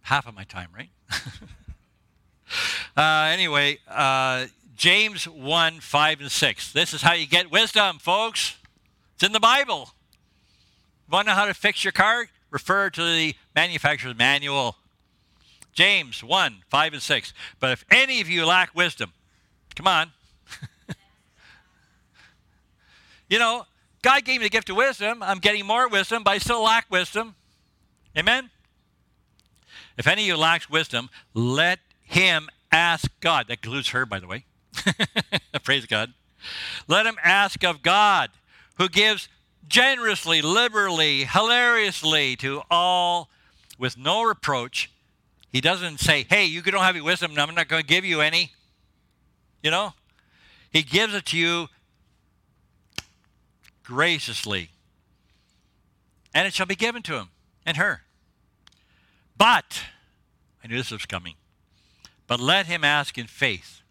[0.00, 0.88] half of my time, right?
[2.96, 6.72] uh, anyway, uh, James 1 5 and 6.
[6.72, 8.56] This is how you get wisdom, folks.
[9.14, 9.90] It's in the Bible.
[11.10, 12.26] Want to know how to fix your car?
[12.50, 14.76] Refer to the manufacturer's manual.
[15.72, 17.32] James 1 5 and 6.
[17.60, 19.12] But if any of you lack wisdom,
[19.74, 20.12] come on.
[23.28, 23.66] you know,
[24.02, 25.22] God gave me the gift of wisdom.
[25.22, 27.34] I'm getting more wisdom, but I still lack wisdom.
[28.16, 28.50] Amen?
[29.96, 33.46] If any of you lacks wisdom, let him ask God.
[33.48, 34.44] That includes her, by the way.
[35.64, 36.12] Praise God.
[36.86, 38.30] Let him ask of God,
[38.76, 39.28] who gives
[39.66, 43.30] generously, liberally, hilariously to all
[43.78, 44.90] with no reproach.
[45.50, 48.20] He doesn't say, hey, you don't have any wisdom, I'm not going to give you
[48.20, 48.52] any.
[49.62, 49.94] You know?
[50.70, 51.68] He gives it to you
[53.84, 54.70] graciously.
[56.34, 57.28] And it shall be given to him
[57.64, 58.02] and her.
[59.36, 59.82] But,
[60.62, 61.34] I knew this was coming,
[62.26, 63.82] but let him ask in faith.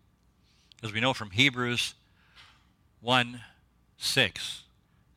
[0.83, 1.93] As we know from Hebrews
[2.99, 3.41] 1
[3.97, 4.62] 6,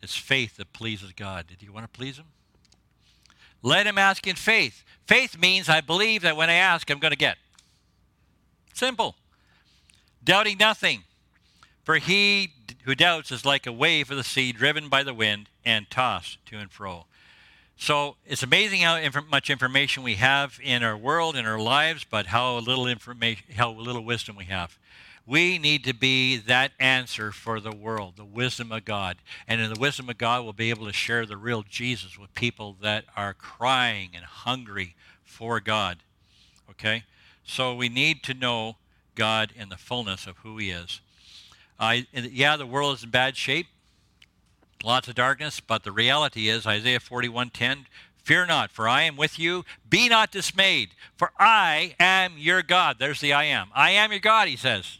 [0.06, 1.48] it's faith that pleases God.
[1.48, 2.26] Did you want to please him?
[3.60, 4.84] Let him ask in faith.
[5.04, 7.38] Faith means I believe that when I ask, I'm going to get.
[8.72, 9.16] Simple.
[10.22, 11.02] Doubting nothing.
[11.82, 12.52] For he
[12.84, 16.38] who doubts is like a wave of the sea driven by the wind and tossed
[16.46, 17.06] to and fro.
[17.76, 22.06] So it's amazing how inf- much information we have in our world, in our lives,
[22.08, 24.78] but how little information, how little wisdom we have.
[25.26, 29.16] We need to be that answer for the world, the wisdom of God.
[29.48, 32.32] And in the wisdom of God, we'll be able to share the real Jesus with
[32.34, 34.94] people that are crying and hungry
[35.24, 35.98] for God.
[36.70, 37.02] Okay?
[37.44, 38.76] So we need to know
[39.16, 41.00] God in the fullness of who He is.
[41.78, 43.66] Uh, yeah, the world is in bad shape,
[44.84, 47.86] lots of darkness, but the reality is Isaiah 41:10,
[48.26, 49.64] Fear not, for I am with you.
[49.88, 52.96] Be not dismayed, for I am your God.
[52.98, 53.68] There's the I am.
[53.72, 54.98] I am your God, he says.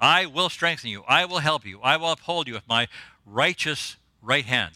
[0.00, 1.02] I will strengthen you.
[1.08, 1.80] I will help you.
[1.82, 2.88] I will uphold you with my
[3.26, 4.74] righteous right hand.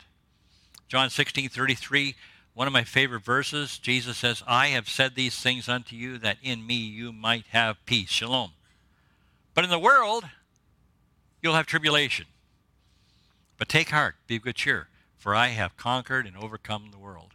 [0.88, 2.14] John 16, 33,
[2.54, 3.78] one of my favorite verses.
[3.78, 7.84] Jesus says, I have said these things unto you that in me you might have
[7.86, 8.10] peace.
[8.10, 8.52] Shalom.
[9.54, 10.24] But in the world,
[11.40, 12.26] you'll have tribulation.
[13.58, 17.34] But take heart, be of good cheer, for I have conquered and overcome the world.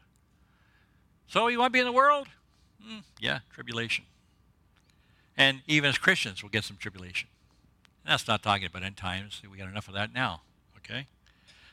[1.27, 2.27] So you want to be in the world?
[2.85, 4.05] Mm, yeah, tribulation.
[5.35, 7.29] And even as Christians, we'll get some tribulation.
[8.07, 9.41] That's not talking about end times.
[9.49, 10.41] We got enough of that now.
[10.77, 11.07] Okay?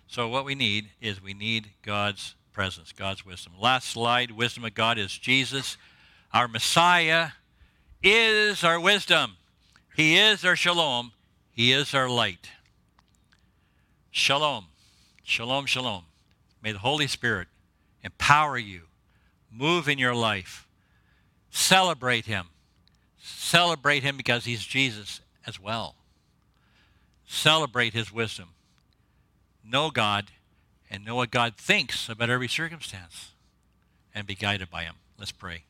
[0.08, 3.52] So what we need is we need God's presence, God's wisdom.
[3.58, 5.76] Last slide, wisdom of God is Jesus.
[6.32, 7.28] Our Messiah
[8.02, 9.36] is our wisdom.
[9.94, 11.12] He is our shalom.
[11.52, 12.50] He is our light.
[14.10, 14.66] Shalom.
[15.22, 16.02] Shalom, shalom.
[16.62, 17.46] May the Holy Spirit
[18.02, 18.82] empower you,
[19.52, 20.66] move in your life.
[21.50, 22.46] Celebrate Him.
[23.22, 25.94] Celebrate Him because He's Jesus as well.
[27.34, 28.50] Celebrate His wisdom.
[29.64, 30.26] Know God
[30.88, 33.32] and know what God thinks about every circumstance
[34.14, 34.94] and be guided by Him.
[35.18, 35.64] Let's pray.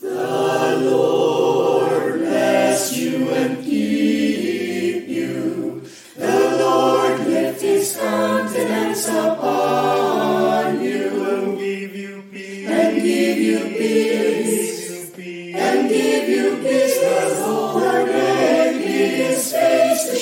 [0.00, 5.82] The Lord bless you and keep you.
[6.16, 12.68] The Lord lift his countenance upon you and give you peace.
[12.68, 15.12] and give you peace.
[15.54, 17.00] And give you peace.
[17.00, 17.81] The Lord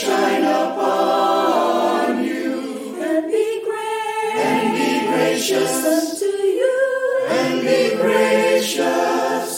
[0.01, 2.97] shine upon you.
[3.03, 5.73] And be great and be gracious.
[5.85, 7.27] Unto you.
[7.29, 9.51] And be gracious.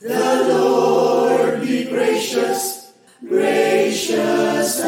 [0.00, 2.92] The Lord be gracious,
[3.26, 4.80] gracious.